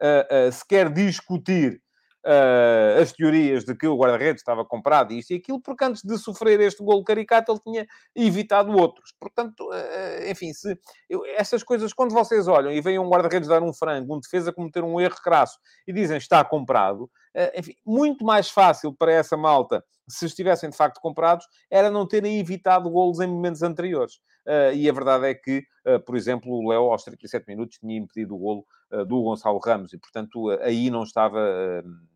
uh, 0.00 0.50
sequer 0.50 0.90
discutir 0.90 1.82
uh, 2.24 3.00
as 3.00 3.12
teorias 3.12 3.64
de 3.64 3.74
que 3.74 3.86
o 3.86 3.96
guarda-redes 3.96 4.40
estava 4.40 4.64
comprado, 4.64 5.12
isto 5.12 5.32
e 5.32 5.36
aquilo, 5.36 5.60
porque 5.60 5.84
antes 5.84 6.02
de 6.02 6.16
sofrer 6.18 6.60
este 6.60 6.82
golo 6.82 7.04
caricato, 7.04 7.52
ele 7.52 7.60
tinha 7.60 7.86
evitado 8.14 8.72
outros. 8.72 9.12
Portanto, 9.18 9.68
uh, 9.68 10.30
enfim, 10.30 10.52
se 10.52 10.78
eu, 11.08 11.24
essas 11.36 11.62
coisas, 11.62 11.92
quando 11.92 12.12
vocês 12.12 12.48
olham 12.48 12.72
e 12.72 12.80
veem 12.80 12.98
um 12.98 13.08
guarda-redes 13.08 13.48
dar 13.48 13.62
um 13.62 13.72
frango, 13.72 14.14
um 14.14 14.20
defesa 14.20 14.52
cometer 14.52 14.82
um 14.82 15.00
erro 15.00 15.16
crasso 15.22 15.58
e 15.86 15.92
dizem 15.92 16.16
está 16.16 16.44
comprado, 16.44 17.04
uh, 17.04 17.58
enfim, 17.58 17.74
muito 17.84 18.24
mais 18.24 18.50
fácil 18.50 18.92
para 18.92 19.12
essa 19.12 19.36
malta, 19.36 19.84
se 20.08 20.26
estivessem 20.26 20.70
de 20.70 20.76
facto 20.76 21.00
comprados, 21.00 21.46
era 21.70 21.90
não 21.90 22.06
terem 22.06 22.38
evitado 22.38 22.90
golos 22.90 23.20
em 23.20 23.26
momentos 23.26 23.62
anteriores. 23.62 24.16
Uh, 24.46 24.74
e 24.74 24.88
a 24.88 24.92
verdade 24.92 25.26
é 25.26 25.34
que, 25.34 25.62
uh, 25.86 26.00
por 26.04 26.16
exemplo, 26.16 26.52
o 26.52 26.68
Léo, 26.68 26.90
aos 26.90 27.04
37 27.04 27.46
minutos, 27.46 27.78
tinha 27.78 27.96
impedido 27.96 28.34
o 28.34 28.38
golo 28.38 28.66
do 29.06 29.22
Gonçalo 29.22 29.58
Ramos 29.58 29.92
e, 29.92 29.98
portanto, 29.98 30.50
aí 30.60 30.90
não 30.90 31.02
estava, 31.02 31.40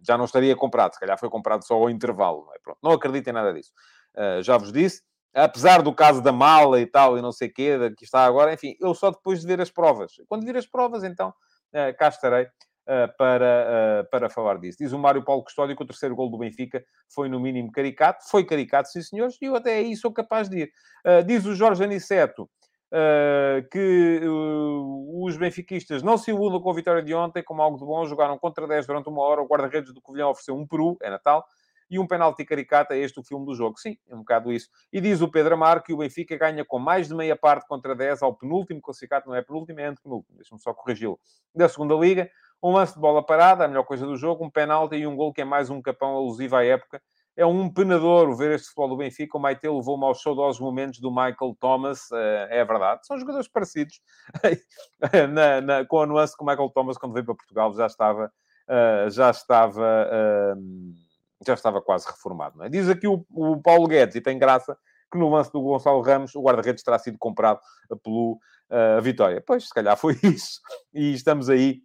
já 0.03 0.19
não 0.19 0.27
estaria 0.27 0.55
comprado. 0.55 0.93
Se 0.93 1.01
calhar 1.01 1.19
foi 1.19 1.31
comprado 1.31 1.67
só 1.67 1.75
ao 1.75 1.89
intervalo. 1.89 2.45
Não, 2.47 2.55
é? 2.55 2.59
Pronto, 2.59 2.79
não 2.83 2.93
acredito 2.93 3.29
em 3.29 3.33
nada 3.33 3.53
disso. 3.53 3.73
já 4.43 4.57
vos 4.57 4.73
disse, 4.73 5.03
apesar 5.35 5.83
do 5.83 5.93
caso 5.95 6.23
da 6.23 6.33
mala 6.33 6.81
e 6.81 6.87
tal, 6.87 7.19
e 7.19 7.23
não 7.23 7.33
sei 7.33 7.49
o 7.49 7.53
quê, 7.53 7.79
que 7.97 8.05
está 8.05 8.25
agora, 8.25 8.53
enfim, 8.53 8.75
eu 8.81 8.95
só 8.95 9.11
depois 9.11 9.41
de 9.41 9.47
ver 9.47 9.61
as 9.61 9.71
provas. 9.71 10.13
Quando 10.29 10.45
vir 10.45 10.57
as 10.57 10.67
provas, 10.67 11.05
então, 11.05 11.33
cá 11.99 12.09
estarei 12.09 12.49
para, 13.19 14.09
para 14.11 14.31
falar 14.31 14.59
disso. 14.59 14.79
Diz 14.81 14.93
o 14.93 14.99
Mário 14.99 15.25
Paulo 15.25 15.45
Custódio 15.45 15.77
que 15.77 15.83
o 15.83 15.87
terceiro 15.87 16.15
gol 16.15 16.31
do 16.31 16.39
Benfica 16.39 16.85
foi 17.09 17.29
no 17.29 17.39
mínimo 17.39 17.71
caricato. 17.71 18.25
Foi 18.29 18.45
caricato, 18.45 18.89
sim 18.89 19.03
senhores, 19.03 19.37
e 19.41 19.47
eu 19.47 19.57
até 19.57 19.77
aí 19.77 19.95
sou 19.97 20.13
capaz 20.13 20.49
de 20.49 20.63
ir. 20.63 20.73
Diz 21.27 21.45
o 21.45 21.55
Jorge 21.55 21.85
Aniceto 21.85 22.49
que 23.71 24.21
os 24.25 25.37
benfiquistas 25.37 26.03
não 26.03 26.17
se 26.17 26.31
iludam 26.31 26.61
com 26.61 26.71
a 26.71 26.75
vitória 26.75 27.03
de 27.03 27.15
ontem 27.15 27.43
como 27.43 27.63
algo 27.63 27.79
de 27.79 27.85
bom. 27.85 28.05
Jogaram 28.07 28.39
contra 28.39 28.67
10 28.67 28.87
durante 28.87 29.09
uma 29.09 29.23
hora. 29.23 29.43
O 29.43 29.47
guarda-redes 29.47 29.93
do 29.93 30.01
Covilhão 30.01 30.31
ofereceu 30.31 30.57
um 30.57 30.67
peru, 30.67 30.97
é 31.03 31.11
Natal 31.11 31.45
e 31.89 32.01
um 32.01 32.07
penalti 32.07 32.45
caricata, 32.45 32.97
é 32.97 32.99
este 32.99 33.21
o 33.21 33.23
filme 33.23 33.47
do 33.47 33.55
jogo. 33.55 33.79
Sim, 33.79 33.97
é 34.09 34.15
um 34.15 34.19
bocado 34.19 34.53
isso. 34.53 34.69
E 34.93 35.01
diz 35.01 35.21
o 35.21 35.31
Pedro 35.31 35.55
Amar 35.55 35.83
que 35.83 35.93
o 35.93 35.99
Benfica 35.99 36.37
ganha 36.37 36.65
com 36.65 36.81
mais 36.81 37.07
de 37.09 37.15
meia 37.15 37.37
parte 37.37 37.67
contra 37.69 37.95
10 37.95 38.23
ao 38.23 38.35
penúltimo 38.35 38.81
classificado, 38.81 39.27
não 39.29 39.37
é 39.37 39.43
penúltimo, 39.43 39.79
é 39.79 39.87
antepenúltimo, 39.87 40.37
deixa-me 40.37 40.61
só 40.61 40.75
corrigi-lo, 40.75 41.19
da 41.55 41.69
segunda 41.69 41.95
Liga 41.95 42.29
um 42.63 42.73
lance 42.73 42.95
de 42.95 43.01
bola 43.01 43.25
parada, 43.25 43.65
a 43.65 43.69
melhor 43.69 43.85
coisa 43.85 44.07
do 44.07 44.17
jogo, 44.17 44.45
um 44.45 44.51
penalti 44.51 44.97
e 44.97 45.07
um 45.07 45.15
gol 45.15 45.33
que 45.33 45.41
é 45.41 45.45
mais 45.45 45.71
um 45.71 45.81
capão 45.81 46.17
alusivo 46.17 46.57
à 46.57 46.65
época. 46.65 47.03
É 47.37 47.45
um 47.45 47.69
penador 47.69 48.35
ver 48.35 48.53
este 48.53 48.69
futebol 48.69 48.89
do 48.89 48.97
Benfica. 48.97 49.37
O 49.37 49.41
Maite 49.41 49.69
levou-me 49.69 50.05
aos 50.05 50.23
saudosos 50.23 50.59
momentos 50.59 50.99
do 51.01 51.11
Michael 51.11 51.55
Thomas, 51.61 52.11
eh, 52.11 52.49
é 52.51 52.65
verdade. 52.65 53.07
São 53.07 53.19
jogadores 53.19 53.47
parecidos, 53.47 54.01
na, 55.33 55.61
na, 55.61 55.85
com 55.85 56.01
a 56.01 56.07
nuance 56.07 56.35
que 56.35 56.43
o 56.43 56.47
Michael 56.47 56.71
Thomas, 56.71 56.97
quando 56.97 57.13
veio 57.13 57.27
para 57.27 57.35
Portugal, 57.35 57.75
já 57.75 57.87
estava, 57.87 58.33
uh, 58.69 59.11
já 59.11 59.31
estava, 59.31 60.09
uh, 60.57 60.95
já 61.47 61.53
estava 61.53 61.83
quase 61.83 62.07
reformado. 62.07 62.63
É? 62.65 62.71
Diz 62.71 62.89
aqui 62.89 63.07
o, 63.07 63.23
o 63.31 63.61
Paulo 63.61 63.87
Guedes, 63.87 64.17
e 64.17 64.21
tem 64.23 64.39
graça, 64.39 64.75
que 65.13 65.19
no 65.19 65.29
lance 65.29 65.53
do 65.53 65.61
Gonçalo 65.61 66.01
Ramos, 66.01 66.35
o 66.35 66.43
guarda-redes 66.43 66.83
terá 66.83 66.99
sido 66.99 67.19
comprado 67.19 67.61
pelo 68.03 68.39
uh, 68.71 69.01
Vitória. 69.03 69.43
Pois, 69.47 69.69
se 69.69 69.75
calhar 69.75 69.97
foi 69.97 70.19
isso. 70.25 70.61
E 70.95 71.13
estamos 71.13 71.51
aí 71.51 71.83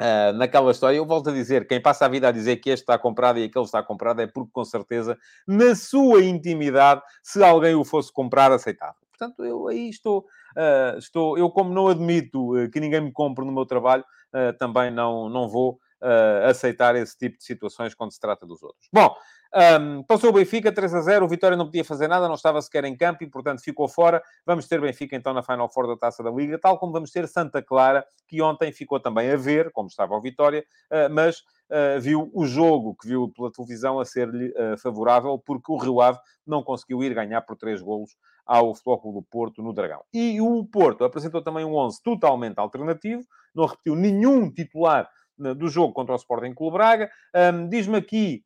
Uh, 0.00 0.32
naquela 0.34 0.70
história, 0.70 0.96
eu 0.96 1.04
volto 1.04 1.30
a 1.30 1.32
dizer, 1.32 1.66
quem 1.66 1.82
passa 1.82 2.06
a 2.06 2.08
vida 2.08 2.28
a 2.28 2.32
dizer 2.32 2.58
que 2.58 2.70
este 2.70 2.84
está 2.84 2.96
comprado 2.96 3.38
e 3.40 3.44
aquele 3.44 3.64
está 3.64 3.82
comprado 3.82 4.20
é 4.22 4.28
porque, 4.28 4.50
com 4.52 4.64
certeza, 4.64 5.18
na 5.46 5.74
sua 5.74 6.22
intimidade, 6.22 7.02
se 7.22 7.42
alguém 7.42 7.74
o 7.74 7.84
fosse 7.84 8.12
comprar, 8.12 8.52
aceitava. 8.52 8.94
Portanto, 9.10 9.44
eu 9.44 9.66
aí 9.66 9.88
estou, 9.88 10.20
uh, 10.56 10.98
estou 10.98 11.36
eu 11.36 11.50
como 11.50 11.74
não 11.74 11.88
admito 11.88 12.56
uh, 12.56 12.70
que 12.70 12.78
ninguém 12.78 13.00
me 13.00 13.12
compre 13.12 13.44
no 13.44 13.52
meu 13.52 13.66
trabalho, 13.66 14.04
também 14.58 14.90
não, 14.90 15.30
não 15.30 15.48
vou 15.48 15.80
aceitar 16.44 16.94
esse 16.94 17.16
tipo 17.16 17.38
de 17.38 17.44
situações 17.44 17.94
quando 17.94 18.12
se 18.12 18.20
trata 18.20 18.46
dos 18.46 18.62
outros. 18.62 18.86
Bom, 18.92 19.16
Um, 19.54 20.02
passou 20.02 20.28
o 20.28 20.32
Benfica 20.32 20.70
3 20.70 20.94
a 20.94 21.00
0, 21.00 21.24
o 21.24 21.28
Vitória 21.28 21.56
não 21.56 21.64
podia 21.64 21.84
fazer 21.84 22.06
nada, 22.06 22.28
não 22.28 22.34
estava 22.34 22.60
sequer 22.60 22.84
em 22.84 22.94
campo 22.94 23.24
e, 23.24 23.26
portanto, 23.26 23.62
ficou 23.62 23.88
fora. 23.88 24.22
Vamos 24.44 24.68
ter 24.68 24.80
Benfica 24.80 25.16
então 25.16 25.32
na 25.32 25.42
Final 25.42 25.68
Four 25.70 25.86
da 25.86 25.96
Taça 25.96 26.22
da 26.22 26.30
Liga, 26.30 26.58
tal 26.58 26.78
como 26.78 26.92
vamos 26.92 27.10
ter 27.10 27.26
Santa 27.26 27.62
Clara, 27.62 28.04
que 28.26 28.42
ontem 28.42 28.70
ficou 28.72 29.00
também 29.00 29.30
a 29.30 29.36
ver, 29.36 29.70
como 29.72 29.88
estava 29.88 30.14
o 30.14 30.20
Vitória, 30.20 30.64
uh, 30.92 31.12
mas 31.12 31.38
uh, 31.38 32.00
viu 32.00 32.30
o 32.34 32.46
jogo 32.46 32.94
que 33.00 33.08
viu 33.08 33.32
pela 33.34 33.50
televisão 33.50 33.98
a 33.98 34.04
ser-lhe 34.04 34.50
uh, 34.50 34.76
favorável, 34.78 35.38
porque 35.38 35.72
o 35.72 35.76
Rio 35.76 36.00
Ave 36.00 36.18
não 36.46 36.62
conseguiu 36.62 37.02
ir 37.02 37.14
ganhar 37.14 37.40
por 37.42 37.56
3 37.56 37.80
golos 37.80 38.16
ao 38.44 38.74
Futebol 38.74 39.12
do 39.12 39.22
Porto 39.22 39.62
no 39.62 39.72
Dragão. 39.72 40.02
E 40.12 40.40
o 40.40 40.64
Porto 40.64 41.04
apresentou 41.04 41.42
também 41.42 41.64
um 41.64 41.74
11 41.74 42.02
totalmente 42.02 42.58
alternativo, 42.58 43.22
não 43.54 43.66
repetiu 43.66 43.94
nenhum 43.94 44.50
titular 44.50 45.08
do 45.38 45.68
jogo 45.68 45.92
contra 45.92 46.14
o 46.14 46.16
Sporting 46.16 46.52
Clube 46.52 46.76
Braga. 46.76 47.10
Um, 47.34 47.68
Diz-me 47.68 47.96
aqui 47.96 48.42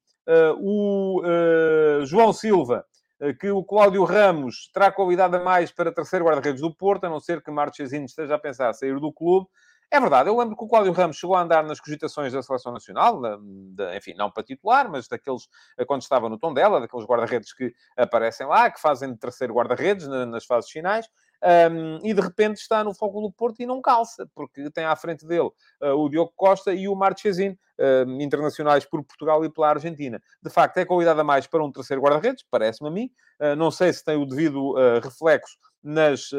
o 0.59 1.23
uh, 1.23 2.07
João 2.07 2.33
Silva 2.33 2.85
uh, 3.21 3.35
que 3.39 3.51
o 3.51 3.65
Cláudio 3.65 4.05
Ramos 4.05 4.71
terá 4.73 4.91
qualidade 4.93 5.37
a 5.37 5.41
mais 5.41 5.71
para 5.71 5.93
terceiro 5.93 6.25
guarda-redes 6.25 6.61
do 6.61 6.75
Porto, 6.75 7.05
a 7.05 7.11
não 7.11 7.21
ser 7.21 7.43
que 7.43 7.51
Marchezinho 7.51 8.05
esteja 8.05 8.35
a 8.35 8.39
pensar 8.39 8.69
a 8.69 8.73
sair 8.73 8.99
do 8.99 9.13
clube. 9.13 9.49
É 9.91 10.01
verdade, 10.01 10.31
eu 10.31 10.39
lembro 10.39 10.57
que 10.57 10.65
o 10.65 10.69
Cláudio 10.69 10.93
Ramos 10.93 11.19
chegou 11.19 11.37
a 11.37 11.43
andar 11.43 11.63
nas 11.65 11.79
cogitações 11.79 12.33
da 12.33 12.43
Seleção 12.43 12.73
Nacional, 12.73 13.21
de, 13.43 13.97
enfim, 13.97 14.15
não 14.15 14.31
para 14.31 14.43
titular, 14.43 14.91
mas 14.91 15.07
daqueles, 15.07 15.47
quando 15.87 16.01
estava 16.01 16.31
no 16.31 16.39
tom 16.39 16.55
dela, 16.55 16.81
daqueles 16.81 17.05
guarda-redes 17.05 17.53
que 17.53 17.75
aparecem 17.95 18.47
lá, 18.47 18.71
que 18.71 18.81
fazem 18.81 19.13
de 19.13 19.19
terceiro 19.19 19.53
guarda-redes 19.53 20.09
nas 20.09 20.47
fases 20.47 20.71
finais 20.71 21.07
um, 21.43 21.99
e 22.05 22.15
de 22.15 22.21
repente 22.21 22.59
está 22.59 22.85
no 22.85 22.95
Foco 22.95 23.21
do 23.21 23.33
Porto 23.33 23.61
e 23.61 23.67
não 23.67 23.81
calça, 23.81 24.29
porque 24.35 24.71
tem 24.71 24.85
à 24.85 24.95
frente 24.95 25.27
dele 25.27 25.51
uh, 25.83 25.95
o 25.97 26.09
Diogo 26.09 26.33
Costa 26.37 26.73
e 26.73 26.87
o 26.87 26.95
Marchesin, 26.95 27.51
uh, 27.51 28.23
internacionais 28.23 28.85
por 28.85 29.03
Portugal 29.03 29.45
e 29.45 29.51
pela 29.51 29.71
Argentina. 29.71 30.23
De 30.41 30.51
facto, 30.51 30.77
é 30.79 30.85
qualidade 30.85 31.19
a 31.19 31.25
mais 31.25 31.47
para 31.47 31.65
um 31.65 31.73
terceiro 31.73 32.01
guarda-redes, 32.01 32.45
parece-me 32.49 32.89
a 32.89 32.93
mim. 32.93 33.11
Uh, 33.41 33.57
não 33.57 33.71
sei 33.71 33.93
se 33.93 34.05
tem 34.05 34.17
o 34.17 34.25
devido 34.25 34.75
reflexo 35.03 35.57
nas, 35.83 36.31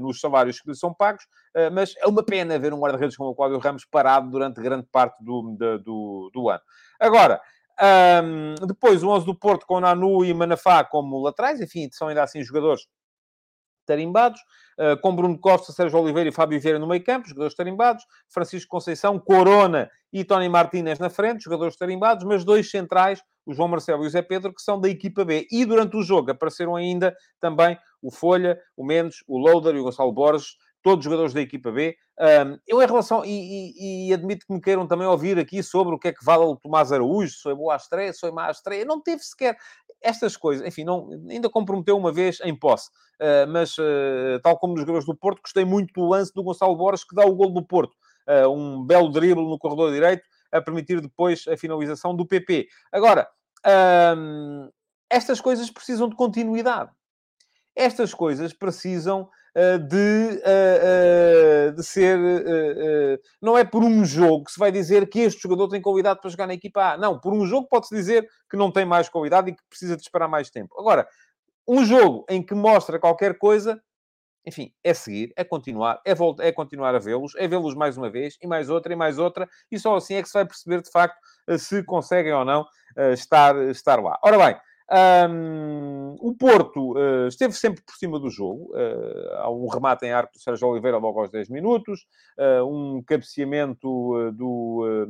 nos 0.00 0.18
salários 0.18 0.60
que 0.60 0.68
lhe 0.68 0.74
são 0.74 0.92
pagos, 0.92 1.24
mas 1.72 1.94
é 1.98 2.06
uma 2.08 2.24
pena 2.24 2.58
ver 2.58 2.74
um 2.74 2.80
guarda-redes 2.80 3.16
como 3.16 3.30
o 3.30 3.34
Cláudio 3.34 3.58
Ramos 3.58 3.84
parado 3.84 4.28
durante 4.28 4.60
grande 4.60 4.88
parte 4.90 5.22
do, 5.22 5.56
de, 5.56 5.78
do, 5.84 6.30
do 6.34 6.48
ano. 6.48 6.60
Agora, 6.98 7.40
um, 7.80 8.66
depois 8.66 9.04
o 9.04 9.08
11 9.08 9.24
do 9.24 9.36
Porto 9.36 9.64
com 9.64 9.78
Nanu 9.78 10.24
e 10.24 10.34
Manafá 10.34 10.82
como 10.82 11.22
laterais, 11.22 11.60
enfim, 11.60 11.88
são 11.92 12.08
ainda 12.08 12.24
assim 12.24 12.42
jogadores 12.42 12.88
tarimbados, 13.88 14.40
uh, 14.78 15.00
com 15.00 15.16
Bruno 15.16 15.38
Costa, 15.38 15.72
Sérgio 15.72 15.98
Oliveira 15.98 16.28
e 16.28 16.32
Fábio 16.32 16.60
Vieira 16.60 16.78
no 16.78 16.86
meio 16.86 17.02
campo, 17.02 17.26
jogadores 17.26 17.54
tarimbados, 17.54 18.04
Francisco 18.28 18.68
Conceição, 18.68 19.18
Corona 19.18 19.90
e 20.12 20.24
Tony 20.24 20.48
Martínez 20.48 20.98
na 20.98 21.08
frente, 21.08 21.44
jogadores 21.44 21.76
tarimbados, 21.76 22.24
mas 22.24 22.44
dois 22.44 22.70
centrais, 22.70 23.22
o 23.46 23.54
João 23.54 23.68
Marcelo 23.68 24.04
e 24.04 24.06
o 24.06 24.10
Zé 24.10 24.20
Pedro, 24.20 24.54
que 24.54 24.60
são 24.60 24.78
da 24.78 24.88
equipa 24.88 25.24
B. 25.24 25.46
E 25.50 25.64
durante 25.64 25.96
o 25.96 26.02
jogo 26.02 26.30
apareceram 26.30 26.76
ainda 26.76 27.16
também 27.40 27.78
o 28.02 28.10
Folha, 28.10 28.60
o 28.76 28.84
Mendes, 28.84 29.24
o 29.26 29.38
Loader 29.38 29.74
e 29.74 29.80
o 29.80 29.84
Gonçalo 29.84 30.12
Borges, 30.12 30.56
todos 30.82 31.04
jogadores 31.04 31.32
da 31.32 31.40
equipa 31.40 31.72
B. 31.72 31.96
Eu, 32.66 32.82
em 32.82 32.86
relação, 32.86 33.24
e, 33.24 33.30
e, 33.30 34.08
e, 34.08 34.14
admito 34.14 34.46
que 34.46 34.52
me 34.52 34.60
queiram 34.60 34.86
também 34.86 35.06
ouvir 35.06 35.38
aqui 35.38 35.62
sobre 35.62 35.94
o 35.94 35.98
que 35.98 36.08
é 36.08 36.12
que 36.12 36.24
vale 36.24 36.44
o 36.44 36.56
Tomás 36.56 36.92
Araújo, 36.92 37.32
se 37.32 37.42
foi 37.42 37.54
boa 37.54 37.74
a 37.74 37.76
estreia, 37.76 38.12
se 38.12 38.20
foi 38.20 38.30
má 38.30 38.48
a 38.48 38.50
estreia, 38.50 38.84
não 38.84 39.00
teve 39.00 39.22
sequer 39.22 39.56
estas 40.02 40.36
coisas, 40.36 40.66
enfim, 40.66 40.84
não, 40.84 41.10
ainda 41.28 41.48
comprometeu 41.50 41.96
uma 41.96 42.12
vez 42.12 42.38
em 42.42 42.54
posse, 42.54 42.88
uh, 43.20 43.48
mas 43.48 43.76
uh, 43.78 44.40
tal 44.42 44.58
como 44.58 44.72
nos 44.72 44.82
jogadores 44.82 45.06
do 45.06 45.16
Porto, 45.16 45.42
gostei 45.42 45.64
muito 45.64 45.92
do 45.92 46.08
lance 46.08 46.32
do 46.32 46.42
Gonçalo 46.42 46.76
Borges 46.76 47.04
que 47.04 47.14
dá 47.14 47.24
o 47.24 47.34
gol 47.34 47.52
do 47.52 47.64
Porto, 47.64 47.94
uh, 48.28 48.48
um 48.48 48.84
belo 48.84 49.10
drible 49.10 49.44
no 49.44 49.58
corredor 49.58 49.92
direito, 49.92 50.22
a 50.52 50.60
permitir 50.60 51.00
depois 51.00 51.46
a 51.46 51.56
finalização 51.56 52.14
do 52.16 52.26
PP. 52.26 52.68
Agora, 52.90 53.28
estas 55.10 55.42
coisas 55.42 55.70
precisam 55.70 56.08
de 56.08 56.16
continuidade. 56.16 56.90
Estas 57.76 58.14
coisas 58.14 58.54
precisam 58.54 59.28
de, 59.78 60.40
uh, 60.44 61.70
uh, 61.70 61.72
de 61.72 61.82
ser. 61.82 62.18
não 63.42 63.58
é 63.58 63.64
por 63.64 63.82
um 63.82 64.04
jogo 64.04 64.44
que 64.44 64.52
se 64.52 64.58
vai 64.58 64.70
dizer 64.70 65.08
que 65.08 65.20
este 65.20 65.42
jogador 65.42 65.68
tem 65.68 65.80
qualidade 65.80 66.20
para 66.20 66.30
jogar 66.30 66.46
na 66.46 66.54
equipa 66.54 66.92
A. 66.92 66.96
Não, 66.96 67.18
por 67.18 67.32
um 67.32 67.46
jogo 67.46 67.66
pode-se 67.68 67.94
dizer 67.94 68.28
que 68.50 68.56
não 68.56 68.70
tem 68.70 68.84
mais 68.84 69.08
qualidade 69.08 69.50
e 69.50 69.54
que 69.54 69.62
precisa 69.68 69.96
de 69.96 70.02
esperar 70.02 70.28
mais 70.28 70.50
tempo. 70.50 70.78
Agora, 70.78 71.08
um 71.66 71.84
jogo 71.84 72.24
em 72.28 72.42
que 72.42 72.54
mostra 72.54 72.98
qualquer 72.98 73.36
coisa, 73.36 73.80
enfim, 74.46 74.72
é 74.84 74.94
seguir, 74.94 75.32
é 75.36 75.44
continuar, 75.44 76.00
é, 76.04 76.14
voltar, 76.14 76.44
é 76.44 76.52
continuar 76.52 76.94
a 76.94 76.98
vê-los, 76.98 77.34
é 77.36 77.48
vê-los 77.48 77.74
mais 77.74 77.96
uma 77.96 78.08
vez, 78.08 78.36
e 78.40 78.46
mais 78.46 78.70
outra, 78.70 78.92
e 78.92 78.96
mais 78.96 79.18
outra, 79.18 79.48
e 79.70 79.78
só 79.78 79.96
assim 79.96 80.14
é 80.14 80.22
que 80.22 80.28
se 80.28 80.34
vai 80.34 80.46
perceber, 80.46 80.82
de 80.82 80.90
facto, 80.90 81.18
se 81.58 81.82
conseguem 81.82 82.32
ou 82.32 82.44
não 82.44 82.64
estar, 83.12 83.56
estar 83.68 84.00
lá. 84.00 84.18
Ora 84.22 84.38
bem, 84.38 84.56
um, 84.90 86.16
o 86.18 86.34
Porto 86.34 86.92
uh, 86.92 87.28
esteve 87.28 87.52
sempre 87.52 87.82
por 87.82 87.94
cima 87.96 88.18
do 88.18 88.30
jogo. 88.30 88.72
Uh, 88.72 89.34
há 89.36 89.50
um 89.50 89.68
remate 89.68 90.06
em 90.06 90.12
arco 90.12 90.32
do 90.32 90.40
Sérgio 90.40 90.68
Oliveira 90.68 90.96
logo 90.96 91.20
aos 91.20 91.30
10 91.30 91.50
minutos, 91.50 92.06
uh, 92.38 92.64
um 92.64 93.02
cabeceamento 93.02 94.32
do 94.32 95.06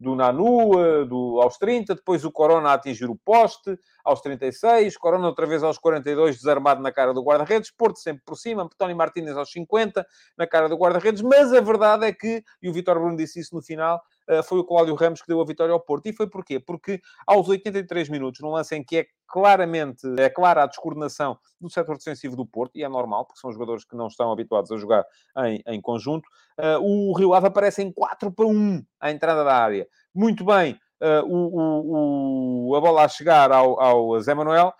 do 0.00 0.14
Nanu 0.14 1.04
do, 1.06 1.40
aos 1.40 1.58
30, 1.58 1.96
depois 1.96 2.24
o 2.24 2.30
Corona 2.30 2.68
a 2.68 2.74
atingir 2.74 3.10
o 3.10 3.16
poste 3.16 3.76
aos 4.04 4.20
36, 4.20 4.96
Corona 4.96 5.26
outra 5.26 5.44
vez 5.44 5.64
aos 5.64 5.76
42, 5.76 6.36
desarmado 6.36 6.80
na 6.80 6.92
cara 6.92 7.12
do 7.12 7.20
guarda-redes, 7.20 7.72
Porto 7.72 7.98
sempre 7.98 8.22
por 8.24 8.36
cima, 8.36 8.68
Tony 8.78 8.94
Martínez 8.94 9.36
aos 9.36 9.50
50, 9.50 10.06
na 10.36 10.46
cara 10.46 10.68
do 10.68 10.76
guarda-redes, 10.76 11.20
mas 11.20 11.52
a 11.52 11.60
verdade 11.60 12.06
é 12.06 12.12
que, 12.12 12.44
e 12.62 12.70
o 12.70 12.72
Vitor 12.72 12.96
Bruno 13.00 13.16
disse 13.16 13.40
isso 13.40 13.56
no 13.56 13.60
final, 13.60 14.00
foi 14.44 14.58
o 14.58 14.64
Cláudio 14.64 14.94
Ramos 14.94 15.22
que 15.22 15.28
deu 15.28 15.40
a 15.40 15.44
vitória 15.44 15.72
ao 15.72 15.80
Porto. 15.80 16.06
E 16.06 16.12
foi 16.12 16.28
porquê? 16.28 16.60
Porque 16.60 17.00
aos 17.26 17.48
83 17.48 18.08
minutos, 18.08 18.40
num 18.40 18.50
lance 18.50 18.74
em 18.74 18.84
que 18.84 18.98
é 18.98 19.06
claramente, 19.28 20.06
é 20.18 20.30
clara 20.30 20.62
a 20.62 20.66
descoordenação 20.66 21.38
do 21.60 21.68
setor 21.68 21.98
defensivo 21.98 22.34
do 22.34 22.46
Porto, 22.46 22.76
e 22.76 22.82
é 22.82 22.88
normal, 22.88 23.26
porque 23.26 23.40
são 23.40 23.52
jogadores 23.52 23.84
que 23.84 23.94
não 23.94 24.06
estão 24.06 24.32
habituados 24.32 24.72
a 24.72 24.76
jogar 24.76 25.04
em, 25.44 25.62
em 25.66 25.80
conjunto, 25.80 26.26
uh, 26.58 26.80
o 26.80 27.12
Rio 27.16 27.34
Ave 27.34 27.48
aparece 27.48 27.82
em 27.82 27.92
4 27.92 28.32
para 28.32 28.46
1 28.46 28.82
à 28.98 29.10
entrada 29.10 29.44
da 29.44 29.54
área. 29.54 29.86
Muito 30.14 30.44
bem, 30.44 30.78
uh, 31.02 31.24
o, 31.26 32.70
o, 32.70 32.76
a 32.76 32.80
bola 32.80 33.04
a 33.04 33.08
chegar 33.08 33.52
ao, 33.52 33.78
ao 33.80 34.20
Zé 34.20 34.34
Manuel, 34.34 34.72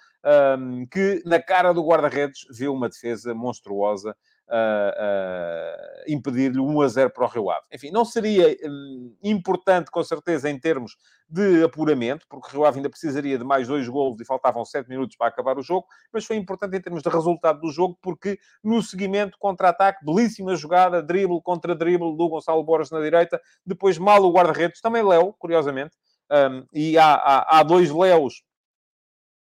um, 0.59 0.87
que 0.87 1.23
na 1.25 1.41
cara 1.41 1.73
do 1.73 1.87
guarda-redes 1.87 2.47
viu 2.51 2.73
uma 2.73 2.89
defesa 2.89 3.35
monstruosa 3.35 4.17
uh, 4.49 6.05
impedir-lhe 6.07 6.59
1 6.59 6.81
a 6.81 6.89
0 6.89 7.11
para 7.11 7.25
o 7.25 7.29
Rio 7.29 7.51
Ave. 7.51 7.67
Enfim, 7.73 7.91
não 7.91 8.05
seria 8.05 8.57
um, 8.65 9.15
importante, 9.23 9.91
com 9.91 10.03
certeza, 10.03 10.49
em 10.49 10.59
termos 10.59 10.97
de 11.29 11.63
apuramento, 11.63 12.27
porque 12.29 12.49
o 12.49 12.51
Rio 12.51 12.65
Ave 12.65 12.79
ainda 12.79 12.89
precisaria 12.89 13.37
de 13.39 13.45
mais 13.45 13.69
dois 13.69 13.87
golos 13.89 14.21
e 14.21 14.25
faltavam 14.25 14.65
7 14.65 14.89
minutos 14.89 15.17
para 15.17 15.29
acabar 15.29 15.59
o 15.59 15.63
jogo, 15.63 15.87
mas 16.13 16.25
foi 16.25 16.37
importante 16.37 16.77
em 16.77 16.81
termos 16.81 17.03
de 17.03 17.09
resultado 17.09 17.61
do 17.61 17.71
jogo, 17.71 17.99
porque 18.03 18.39
no 18.63 18.83
seguimento, 18.83 19.37
contra-ataque, 19.39 20.05
belíssima 20.05 20.57
jogada, 20.57 21.03
drible 21.03 21.41
contra 21.43 21.75
drible 21.75 22.17
do 22.17 22.29
Gonçalo 22.29 22.65
Borges 22.65 22.91
na 22.91 23.01
direita, 23.01 23.41
depois 23.65 23.99
mal 23.99 24.23
o 24.23 24.33
guarda-redes, 24.33 24.81
também 24.81 25.03
Léo, 25.03 25.35
curiosamente, 25.39 25.97
um, 26.31 26.67
e 26.73 26.99
há, 26.99 27.15
há, 27.15 27.59
há 27.59 27.63
dois 27.63 27.91
Léos 27.91 28.43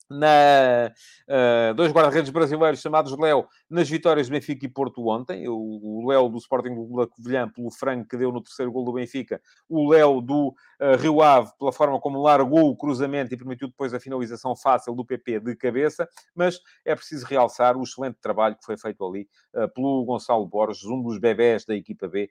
na, 0.09 0.93
uh, 1.29 1.75
dois 1.75 1.93
guarda-redes 1.93 2.31
brasileiros 2.31 2.81
chamados 2.81 3.17
Léo 3.19 3.49
nas 3.69 3.89
vitórias 3.89 4.29
do 4.29 4.33
Benfica 4.33 4.65
e 4.65 4.69
Porto 4.69 5.07
ontem. 5.09 5.49
O, 5.49 6.07
Léo 6.07 6.29
do 6.29 6.39
Sporting 6.39 6.75
do 6.75 7.09
Covilhã 7.09 7.49
pelo 7.49 7.71
frango 7.71 8.07
que 8.07 8.17
deu 8.17 8.31
no 8.31 8.41
terceiro 8.41 8.71
gol 8.71 8.85
do 8.85 8.93
Benfica. 8.93 9.41
O 9.69 9.91
Léo 9.91 10.21
do 10.21 10.49
uh, 10.49 10.97
Rio 10.99 11.21
Ave 11.21 11.51
pela 11.59 11.73
forma 11.73 12.01
como 12.01 12.23
largou 12.23 12.71
o 12.71 12.77
cruzamento 12.77 13.35
e 13.35 13.37
permitiu 13.37 13.69
depois 13.69 13.93
a 13.93 14.01
finalização 14.01 14.55
fácil 14.55 14.95
do 14.95 15.05
PP 15.05 15.41
de 15.41 15.57
cabeça. 15.57 16.09
Mas 16.35 16.61
é 16.85 16.95
preciso 16.95 17.27
realçar 17.27 17.77
o 17.77 17.83
excelente 17.83 18.19
trabalho 18.21 18.57
que 18.57 18.65
foi 18.65 18.77
feito 18.77 19.05
ali 19.05 19.29
uh, 19.55 19.69
pelo 19.75 20.05
Gonçalo 20.05 20.47
Borges, 20.47 20.85
um 20.85 21.03
dos 21.03 21.19
bebés 21.19 21.65
da 21.65 21.75
equipa 21.75 22.09
B 22.09 22.31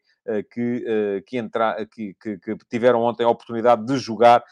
que, 0.52 1.24
que, 1.26 1.38
entra, 1.38 1.86
que, 1.86 2.16
que, 2.16 2.38
que, 2.38 2.58
tiveram 2.70 3.02
ontem 3.02 3.24
a 3.24 3.30
oportunidade 3.30 3.86
de 3.86 3.98
jogar 3.98 4.44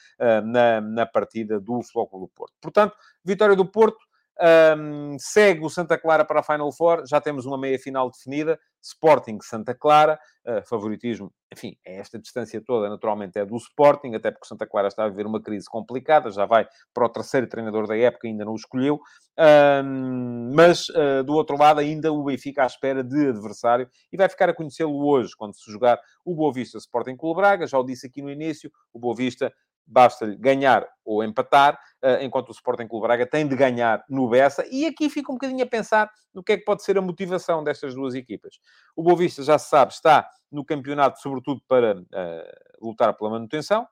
na, 0.46 0.82
na 0.82 1.06
partida 1.06 1.60
do 1.60 1.82
Flóculo 1.82 2.26
do 2.26 2.28
Porto. 2.30 2.54
Portanto, 2.62 2.96
Vitória 3.24 3.56
do 3.56 3.66
Porto 3.66 4.06
um, 4.42 5.16
segue 5.20 5.64
o 5.64 5.70
Santa 5.70 5.98
Clara 5.98 6.26
para 6.26 6.40
a 6.40 6.44
Final 6.44 6.72
Four. 6.72 7.04
Já 7.08 7.22
temos 7.22 7.46
uma 7.46 7.58
meia 7.58 7.78
final 7.78 8.10
definida. 8.10 8.60
Sporting 8.82 9.40
Santa 9.42 9.74
Clara. 9.74 10.20
Uh, 10.46 10.62
favoritismo, 10.68 11.32
enfim, 11.54 11.78
é 11.86 12.00
esta 12.00 12.20
distância 12.20 12.62
toda, 12.66 12.90
naturalmente, 12.90 13.40
é 13.40 13.46
do 13.46 13.56
Sporting, 13.56 14.14
até 14.14 14.30
porque 14.30 14.46
Santa 14.46 14.68
Clara 14.68 14.90
está 14.90 15.06
a 15.06 15.10
viver 15.10 15.26
uma 15.26 15.42
crise 15.42 15.68
complicada. 15.70 16.30
Já 16.32 16.46
vai 16.46 16.68
para 16.94 17.06
o 17.06 17.10
terceiro 17.10 17.48
treinador 17.48 17.88
da 17.88 17.98
época, 17.98 18.28
ainda 18.28 18.44
não 18.44 18.52
o 18.52 18.58
escolheu. 18.58 19.00
Um, 19.40 20.52
mas, 20.54 20.90
uh, 20.90 21.24
do 21.24 21.34
outro 21.34 21.58
lado, 21.58 21.80
ainda 21.80 22.12
o 22.12 22.24
Benfica 22.24 22.64
à 22.64 22.66
espera 22.66 23.04
de 23.04 23.30
adversário 23.30 23.88
e 24.12 24.18
vai 24.18 24.28
ficar 24.28 24.50
a 24.50 24.54
conhecê-lo 24.54 25.08
hoje, 25.08 25.34
quando 25.38 25.56
se 25.56 25.72
jogar 25.72 25.98
o 26.26 26.36
Boa 26.36 26.52
Vista 26.52 26.78
Sporting 26.78 27.16
Clube 27.16 27.40
Braga. 27.40 27.66
Já 27.66 27.80
o 27.80 27.86
disse 27.86 28.08
aqui 28.08 28.22
no 28.22 28.30
início, 28.30 28.70
o 28.94 29.00
Boa 29.00 29.16
Vista 29.16 29.54
basta-lhe 29.86 30.36
ganhar 30.36 30.88
ou 31.06 31.24
empatar, 31.24 31.80
eh, 32.02 32.24
enquanto 32.24 32.50
o 32.50 32.52
Sporting 32.52 32.88
Clube 32.88 33.06
Braga 33.06 33.26
tem 33.26 33.48
de 33.48 33.56
ganhar 33.56 34.04
no 34.10 34.30
Bessa. 34.30 34.66
E 34.72 34.86
aqui 34.86 35.10
fica 35.10 35.32
um 35.32 35.36
bocadinho 35.36 35.64
a 35.64 35.68
pensar 35.68 36.10
no 36.34 36.44
que 36.44 36.54
é 36.54 36.58
que 36.58 36.64
pode 36.64 36.84
ser 36.84 36.98
a 36.98 37.02
motivação 37.02 37.64
destas 37.64 37.94
duas 37.94 38.16
equipas. 38.16 38.60
O 38.96 39.04
Boa 39.04 39.18
Vista, 39.18 39.44
já 39.44 39.58
se 39.58 39.70
sabe, 39.70 39.94
está 39.94 40.28
no 40.52 40.64
campeonato, 40.64 41.20
sobretudo 41.22 41.62
para 41.68 41.98
uh, 41.98 42.86
lutar 42.88 43.14
pela 43.16 43.32
manutenção. 43.32 43.88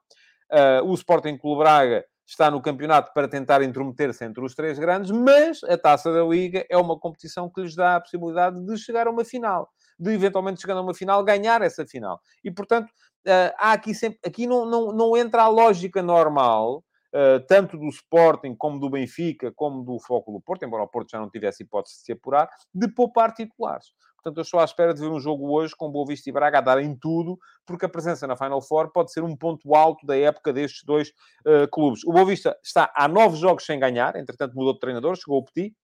Uh, 0.51 0.86
o 0.86 0.93
Sporting 0.93 1.38
Clube 1.38 1.60
Braga 1.60 2.06
está 2.25 2.49
no 2.49 2.62
campeonato 2.62 3.12
para 3.13 3.27
tentar 3.27 3.62
intrometer-se 3.62 4.23
entre 4.23 4.43
os 4.43 4.56
três 4.56 4.80
grandes, 4.80 5.12
mas 5.12 5.63
a 5.65 5.77
Taça 5.77 6.12
da 6.13 6.23
Liga 6.23 6.65
é 6.69 6.77
uma 6.77 6.97
competição 6.97 7.49
que 7.49 7.62
lhes 7.62 7.75
dá 7.75 7.97
a 7.97 8.01
possibilidade 8.01 8.58
de 8.65 8.77
chegar 8.77 9.08
a 9.08 9.12
uma 9.12 9.25
final, 9.25 9.69
de 9.99 10.12
eventualmente 10.12 10.62
chegar 10.62 10.77
a 10.77 10.82
uma 10.82 10.93
final, 10.93 11.23
ganhar 11.23 11.62
essa 11.62 11.86
final. 11.86 12.21
E, 12.43 12.49
portanto, 12.49 12.89
há 13.58 13.74
aqui 13.74 13.94
sempre... 13.94 14.20
Aqui 14.26 14.48
não, 14.48 14.66
não, 14.66 14.92
não 14.92 15.18
entra 15.18 15.44
a 15.44 15.48
lógica 15.48 16.02
normal 16.02 16.84
Uh, 17.14 17.46
tanto 17.46 17.78
do 17.78 17.90
Sporting 17.90 18.56
como 18.56 18.80
do 18.80 18.90
Benfica, 18.90 19.52
como 19.52 19.84
do 19.84 20.00
Foco 20.00 20.32
do 20.32 20.40
Porto, 20.40 20.64
embora 20.64 20.84
o 20.84 20.88
Porto 20.88 21.12
já 21.12 21.20
não 21.20 21.30
tivesse 21.30 21.62
hipótese 21.62 21.98
de 21.98 22.04
se 22.04 22.12
apurar, 22.14 22.50
de 22.74 22.88
poupar 22.88 23.34
titulares. 23.34 23.88
Portanto, 24.16 24.38
eu 24.38 24.44
estou 24.44 24.60
à 24.60 24.64
espera 24.64 24.94
de 24.94 25.02
ver 25.02 25.10
um 25.10 25.20
jogo 25.20 25.52
hoje 25.52 25.76
com 25.76 25.92
Boa 25.92 26.06
Vista 26.06 26.30
e 26.30 26.32
Braga 26.32 26.60
a 26.60 26.62
darem 26.62 26.96
tudo, 26.96 27.38
porque 27.66 27.86
a 27.86 27.90
presença 27.90 28.28
na 28.28 28.38
Final 28.38 28.62
Four 28.62 28.92
pode 28.92 29.12
ser 29.12 29.24
um 29.24 29.36
ponto 29.36 29.76
alto 29.76 30.06
da 30.06 30.16
época 30.16 30.54
destes 30.54 30.84
dois 30.86 31.10
uh, 31.46 31.68
clubes. 31.72 32.04
O 32.06 32.14
Boa 32.14 32.24
Vista 32.24 32.58
está 32.64 32.90
há 32.96 33.08
nove 33.08 33.36
jogos 33.38 33.66
sem 33.66 33.80
ganhar, 33.80 34.16
entretanto 34.16 34.56
mudou 34.56 34.74
de 34.74 34.80
treinador, 34.80 35.16
chegou 35.16 35.40
o 35.40 35.44
Petit, 35.44 35.76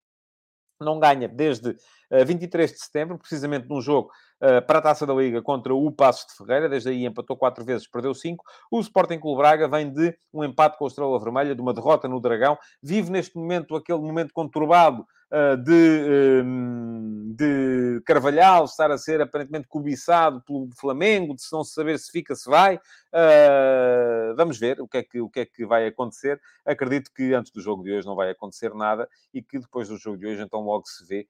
não 0.80 1.00
ganha 1.00 1.28
desde 1.28 1.72
uh, 1.72 2.26
23 2.26 2.72
de 2.72 2.80
setembro, 2.80 3.18
precisamente 3.18 3.68
num 3.68 3.82
jogo 3.82 4.12
uh, 4.42 4.66
para 4.66 4.80
a 4.80 4.82
Taça 4.82 5.06
da 5.06 5.14
Liga 5.14 5.42
contra 5.42 5.74
o 5.74 5.92
Passos 5.92 6.28
de 6.28 6.38
Ferreira, 6.38 6.70
desde 6.70 6.90
aí 6.90 7.06
empatou 7.06 7.38
quatro 7.38 7.64
vezes, 7.64 7.88
perdeu 7.88 8.14
cinco. 8.14 8.44
O 8.72 8.80
Sporting 8.80 9.20
Clube 9.20 9.38
Braga 9.38 9.68
vem 9.68 9.92
de 9.92 10.18
um 10.34 10.44
empate 10.44 10.78
com 10.78 10.86
a 10.86 10.88
Estrela 10.88 11.20
Vermelha, 11.20 11.56
de 11.56 11.62
uma 11.62 11.74
derrota 11.74 12.08
no 12.08 12.20
Dragão, 12.20 12.58
vive 12.82 13.12
neste 13.12 13.36
momento 13.36 13.76
aquele 13.76 14.00
momento 14.00 14.34
conturbado 14.34 15.06
uh, 15.32 15.58
de, 15.58 16.44
um, 16.44 17.34
de 17.36 18.02
Carvalhal 18.06 18.66
estar 18.66 18.92
a 18.92 18.98
ser 18.98 19.22
aparentemente 19.22 19.68
cobiçado 19.68 20.42
pelo 20.42 20.70
Flamengo, 20.80 21.36
de 21.36 21.42
se 21.42 21.52
não 21.52 21.64
saber 21.64 21.98
se 22.00 22.12
fica, 22.12 22.36
se 22.36 22.50
vai. 22.50 22.76
Uh, 22.76 24.36
vamos 24.36 24.58
ver 24.58 24.80
o 24.82 24.88
que, 24.88 24.98
é 24.98 25.04
que, 25.04 25.22
o 25.22 25.30
que 25.30 25.40
é 25.42 25.46
que 25.46 25.66
vai 25.66 25.88
acontecer. 25.88 26.40
Acredito 26.66 27.12
que 27.14 27.34
antes 27.34 27.52
do 27.52 27.62
jogo 27.62 27.84
de 27.84 27.94
hoje 27.94 28.08
não 28.08 28.16
vai 28.16 28.30
acontecer 28.30 28.74
nada 28.74 29.08
e 29.34 29.42
que 29.42 29.60
depois 29.60 29.88
do 29.88 29.98
jogo 29.98 30.18
de 30.18 30.28
hoje 30.28 30.42
então 30.42 30.62
logo 30.62 30.86
se 30.86 31.06
vê 31.06 31.28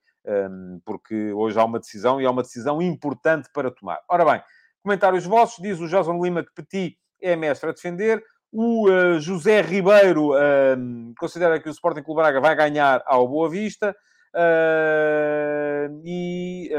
porque 0.84 1.32
hoje 1.32 1.58
há 1.58 1.64
uma 1.64 1.78
decisão 1.78 2.20
e 2.20 2.26
há 2.26 2.30
uma 2.30 2.42
decisão 2.42 2.82
importante 2.82 3.48
para 3.52 3.70
tomar. 3.70 3.98
Ora 4.08 4.24
bem, 4.24 4.42
comentários 4.82 5.24
vossos, 5.24 5.62
diz 5.62 5.80
o 5.80 5.88
Joson 5.88 6.22
Lima 6.22 6.44
que 6.44 6.52
Petit 6.54 6.98
é 7.20 7.34
mestre 7.34 7.70
a 7.70 7.72
defender, 7.72 8.22
o 8.50 8.88
uh, 8.88 9.20
José 9.20 9.60
Ribeiro 9.60 10.32
uh, 10.32 11.14
considera 11.18 11.60
que 11.60 11.68
o 11.68 11.72
Sporting 11.72 12.02
Clube 12.02 12.22
Braga 12.22 12.40
vai 12.40 12.54
ganhar 12.56 13.02
ao 13.06 13.28
Boa 13.28 13.48
Vista 13.48 13.94
uh, 14.34 16.00
e 16.04 16.70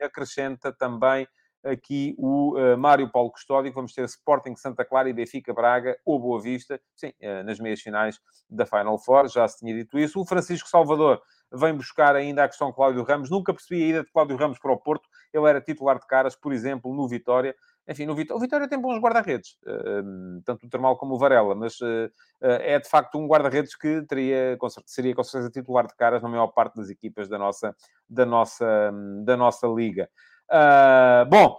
acrescenta 0.00 0.72
também 0.72 1.26
aqui 1.64 2.14
o 2.18 2.54
Mário 2.78 3.10
Paulo 3.10 3.30
Custódio, 3.30 3.72
vamos 3.72 3.92
ter 3.92 4.04
Sporting 4.04 4.54
Santa 4.56 4.84
Clara 4.84 5.08
e 5.08 5.12
Benfica 5.12 5.52
Braga 5.52 5.96
ou 6.04 6.18
Boa 6.18 6.40
Vista, 6.40 6.80
sim, 6.94 7.12
nas 7.44 7.58
meias 7.58 7.80
finais 7.80 8.20
da 8.48 8.66
Final 8.66 8.98
Four, 8.98 9.28
já 9.28 9.46
se 9.48 9.58
tinha 9.58 9.74
dito 9.74 9.98
isso. 9.98 10.20
O 10.20 10.26
Francisco 10.26 10.68
Salvador 10.68 11.20
vem 11.52 11.74
buscar 11.74 12.16
ainda 12.16 12.44
a 12.44 12.48
questão 12.48 12.72
Cláudio 12.72 13.02
Ramos. 13.02 13.30
Nunca 13.30 13.52
percebi 13.52 13.82
a 13.82 13.86
ida 13.88 14.04
de 14.04 14.12
Cláudio 14.12 14.36
Ramos 14.36 14.58
para 14.58 14.72
o 14.72 14.76
Porto. 14.76 15.08
Ele 15.32 15.48
era 15.48 15.60
titular 15.60 15.98
de 15.98 16.06
caras, 16.06 16.34
por 16.34 16.52
exemplo, 16.52 16.92
no 16.94 17.08
Vitória. 17.08 17.54
Enfim, 17.86 18.06
no 18.06 18.14
Vitória, 18.14 18.38
o 18.38 18.40
Vitória 18.40 18.68
tem 18.68 18.80
bons 18.80 18.98
guarda-redes, 18.98 19.58
uh, 19.66 20.42
tanto 20.44 20.66
o 20.66 20.70
Termal 20.70 20.96
como 20.96 21.14
o 21.14 21.18
Varela, 21.18 21.54
mas 21.54 21.78
uh, 21.82 22.06
uh, 22.40 22.46
é 22.62 22.78
de 22.78 22.88
facto 22.88 23.18
um 23.18 23.26
guarda-redes 23.26 23.76
que 23.76 24.00
teria, 24.06 24.56
seria 24.86 25.14
com 25.14 25.22
certeza 25.22 25.50
titular 25.50 25.86
de 25.86 25.94
caras 25.94 26.22
na 26.22 26.28
maior 26.30 26.46
parte 26.46 26.76
das 26.76 26.88
equipas 26.88 27.28
da 27.28 27.38
nossa, 27.38 27.76
da 28.08 28.24
nossa, 28.24 28.90
da 29.22 29.36
nossa 29.36 29.66
liga. 29.66 30.08
Ah, 30.50 31.26
bom, 31.28 31.58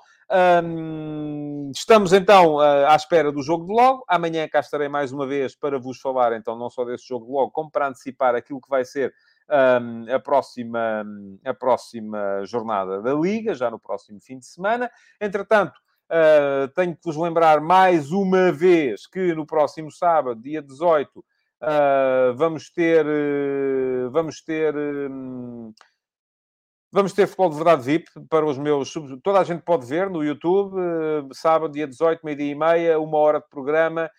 um, 0.63 1.71
estamos 1.74 2.12
então 2.12 2.56
uh, 2.56 2.88
à 2.88 2.95
espera 2.95 3.32
do 3.32 3.43
jogo 3.43 3.65
de 3.65 3.74
logo. 3.74 4.04
Amanhã 4.08 4.48
cá 4.48 4.60
estarei 4.60 4.89
mais 4.89 5.12
uma 5.12 5.28
vez 5.28 5.56
para 5.56 5.78
vos 5.78 6.00
falar, 6.00 6.34
então, 6.34 6.58
não 6.58 6.69
só 6.69 6.84
desse 6.84 7.08
jogo 7.08 7.26
de 7.26 7.32
logo, 7.32 7.52
como 7.52 7.69
para 7.69 7.88
antecipar 7.88 8.36
aquilo 8.36 8.62
que 8.62 8.69
vai 8.69 8.84
ser 8.84 9.13
um, 9.50 10.12
a, 10.13 10.19
próxima, 10.19 11.06
a 11.43 11.54
próxima 11.54 12.43
jornada 12.45 13.02
da 13.02 13.13
Liga, 13.13 13.54
já 13.54 13.69
no 13.69 13.80
próximo 13.80 14.19
fim 14.19 14.39
de 14.39 14.45
semana. 14.45 14.89
Entretanto, 15.21 15.80
uh, 16.10 16.67
tenho 16.69 16.95
que 16.95 17.04
vos 17.04 17.17
lembrar 17.17 17.62
mais 17.62 18.12
uma 18.12 18.52
vez 18.52 19.06
que 19.06 19.34
no 19.36 19.45
próximo 19.45 19.91
sábado, 19.91 20.41
dia 20.41 20.62
18, 20.62 21.19
uh, 21.19 21.24
vamos 22.36 22.71
ter. 22.71 23.06
Uh, 23.06 24.10
vamos 24.10 24.41
ter. 24.41 24.74
Vamos 26.95 27.12
ter 27.12 27.27
Futebol 27.27 27.49
de 27.49 27.55
Verdade 27.58 27.84
VIP 27.84 28.10
para 28.29 28.45
os 28.45 28.58
meus... 28.58 28.93
Toda 29.21 29.41
a 29.41 29.43
gente 29.43 29.62
pode 29.63 29.86
ver 29.86 30.10
no 30.10 30.23
YouTube, 30.23 30.77
sábado, 31.34 31.73
dia 31.73 31.86
18, 31.86 32.21
meio-dia 32.23 32.53
e 32.53 32.55
meia, 32.55 32.97
uma 32.97 33.17
hora 33.17 33.41
de 33.41 33.49
programa. 33.49 34.10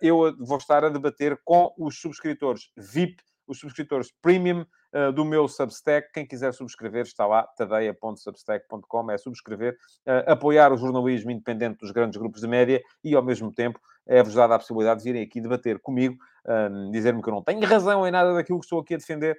Eu 0.00 0.34
vou 0.38 0.56
estar 0.56 0.82
a 0.82 0.88
debater 0.88 1.38
com 1.44 1.74
os 1.76 2.00
subscritores 2.00 2.70
VIP 2.74 3.22
os 3.46 3.58
subscritores 3.58 4.12
premium 4.22 4.64
uh, 4.94 5.12
do 5.12 5.24
meu 5.24 5.46
Substack. 5.48 6.12
Quem 6.12 6.26
quiser 6.26 6.52
subscrever, 6.52 7.02
está 7.02 7.26
lá, 7.26 7.42
tadeia.substack.com, 7.56 9.10
é 9.10 9.18
subscrever, 9.18 9.76
uh, 10.06 10.30
apoiar 10.30 10.72
o 10.72 10.76
jornalismo 10.76 11.30
independente 11.30 11.78
dos 11.78 11.90
grandes 11.90 12.18
grupos 12.18 12.40
de 12.40 12.48
média 12.48 12.82
e, 13.02 13.14
ao 13.14 13.22
mesmo 13.22 13.52
tempo, 13.52 13.80
é-vos 14.06 14.34
dada 14.34 14.54
a 14.54 14.58
possibilidade 14.58 15.00
de 15.00 15.04
virem 15.04 15.22
aqui 15.22 15.40
debater 15.40 15.80
comigo, 15.80 16.16
um, 16.46 16.90
dizer-me 16.92 17.20
que 17.20 17.28
eu 17.28 17.34
não 17.34 17.42
tenho 17.42 17.60
razão 17.66 18.06
em 18.06 18.10
nada 18.10 18.32
daquilo 18.32 18.60
que 18.60 18.64
estou 18.64 18.78
aqui 18.78 18.94
a 18.94 18.96
defender 18.96 19.36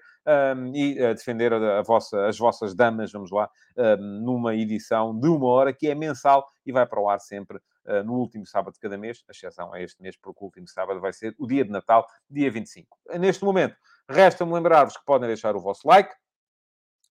um, 0.58 0.76
e 0.76 1.02
a 1.02 1.14
defender 1.14 1.54
a, 1.54 1.80
a 1.80 1.82
vossa, 1.82 2.28
as 2.28 2.38
vossas 2.38 2.76
damas, 2.76 3.12
vamos 3.12 3.32
lá, 3.32 3.50
um, 3.78 4.22
numa 4.24 4.54
edição 4.54 5.18
de 5.18 5.28
uma 5.30 5.48
hora 5.48 5.74
que 5.74 5.88
é 5.88 5.96
mensal 5.96 6.46
e 6.66 6.72
vai 6.72 6.86
para 6.86 7.00
o 7.00 7.10
ar 7.10 7.20
sempre 7.20 7.58
uh, 7.58 8.04
no 8.04 8.16
último 8.16 8.46
sábado 8.46 8.74
de 8.74 8.80
cada 8.80 8.98
mês, 8.98 9.24
a 9.30 9.32
exceção 9.32 9.74
é 9.74 9.84
este 9.84 10.02
mês, 10.02 10.18
porque 10.18 10.40
o 10.42 10.46
último 10.46 10.68
sábado 10.68 11.00
vai 11.00 11.14
ser 11.14 11.34
o 11.40 11.48
dia 11.48 11.64
de 11.64 11.72
Natal, 11.72 12.06
dia 12.30 12.52
25. 12.52 12.98
Neste 13.18 13.46
momento, 13.46 13.78
Resta-me 14.10 14.54
lembrar-vos 14.54 14.96
que 14.96 15.06
podem 15.06 15.28
deixar 15.28 15.56
o 15.56 15.60
vosso 15.60 15.88
like, 15.88 16.14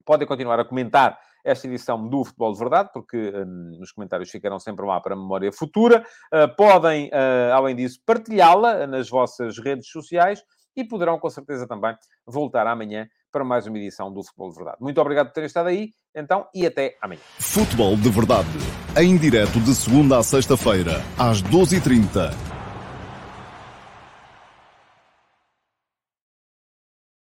podem 0.05 0.27
continuar 0.27 0.59
a 0.59 0.65
comentar 0.65 1.19
esta 1.45 1.67
edição 1.67 2.09
do 2.09 2.25
Futebol 2.25 2.53
de 2.53 2.59
Verdade, 2.59 2.91
porque 2.93 3.17
um, 3.17 3.79
os 3.81 3.93
comentários 3.93 4.31
ficarão 4.31 4.59
sempre 4.59 4.85
lá 4.85 5.01
para 5.01 5.15
a 5.15 5.17
memória 5.17 5.53
futura. 5.53 6.05
Uh, 6.33 6.55
podem, 6.57 7.09
uh, 7.09 7.55
além 7.55 7.77
disso, 7.77 8.01
partilhá-la 8.05 8.87
nas 8.87 9.09
vossas 9.09 9.59
redes 9.59 9.89
sociais 9.89 10.43
e 10.77 10.85
poderão, 10.85 11.19
com 11.19 11.31
certeza, 11.31 11.67
também 11.67 11.97
voltar 12.27 12.67
amanhã 12.67 13.09
para 13.31 13.45
mais 13.45 13.67
uma 13.67 13.79
edição 13.79 14.13
do 14.13 14.25
Futebol 14.25 14.51
de 14.51 14.57
Verdade. 14.57 14.79
Muito 14.81 15.01
obrigado 15.01 15.29
por 15.29 15.35
terem 15.35 15.47
estado 15.47 15.69
aí, 15.69 15.91
então, 16.15 16.47
e 16.55 16.67
até 16.67 16.97
amanhã. 17.01 17.21
Futebol 17.39 17.97
de 17.97 18.11
Verdade, 18.11 18.49
em 18.99 19.17
direto 19.17 19.61
de 19.61 19.75
segunda 19.75 20.19
a 20.19 20.23
sexta-feira, 20.23 21.03
às 21.19 21.43
12h30 21.43 22.56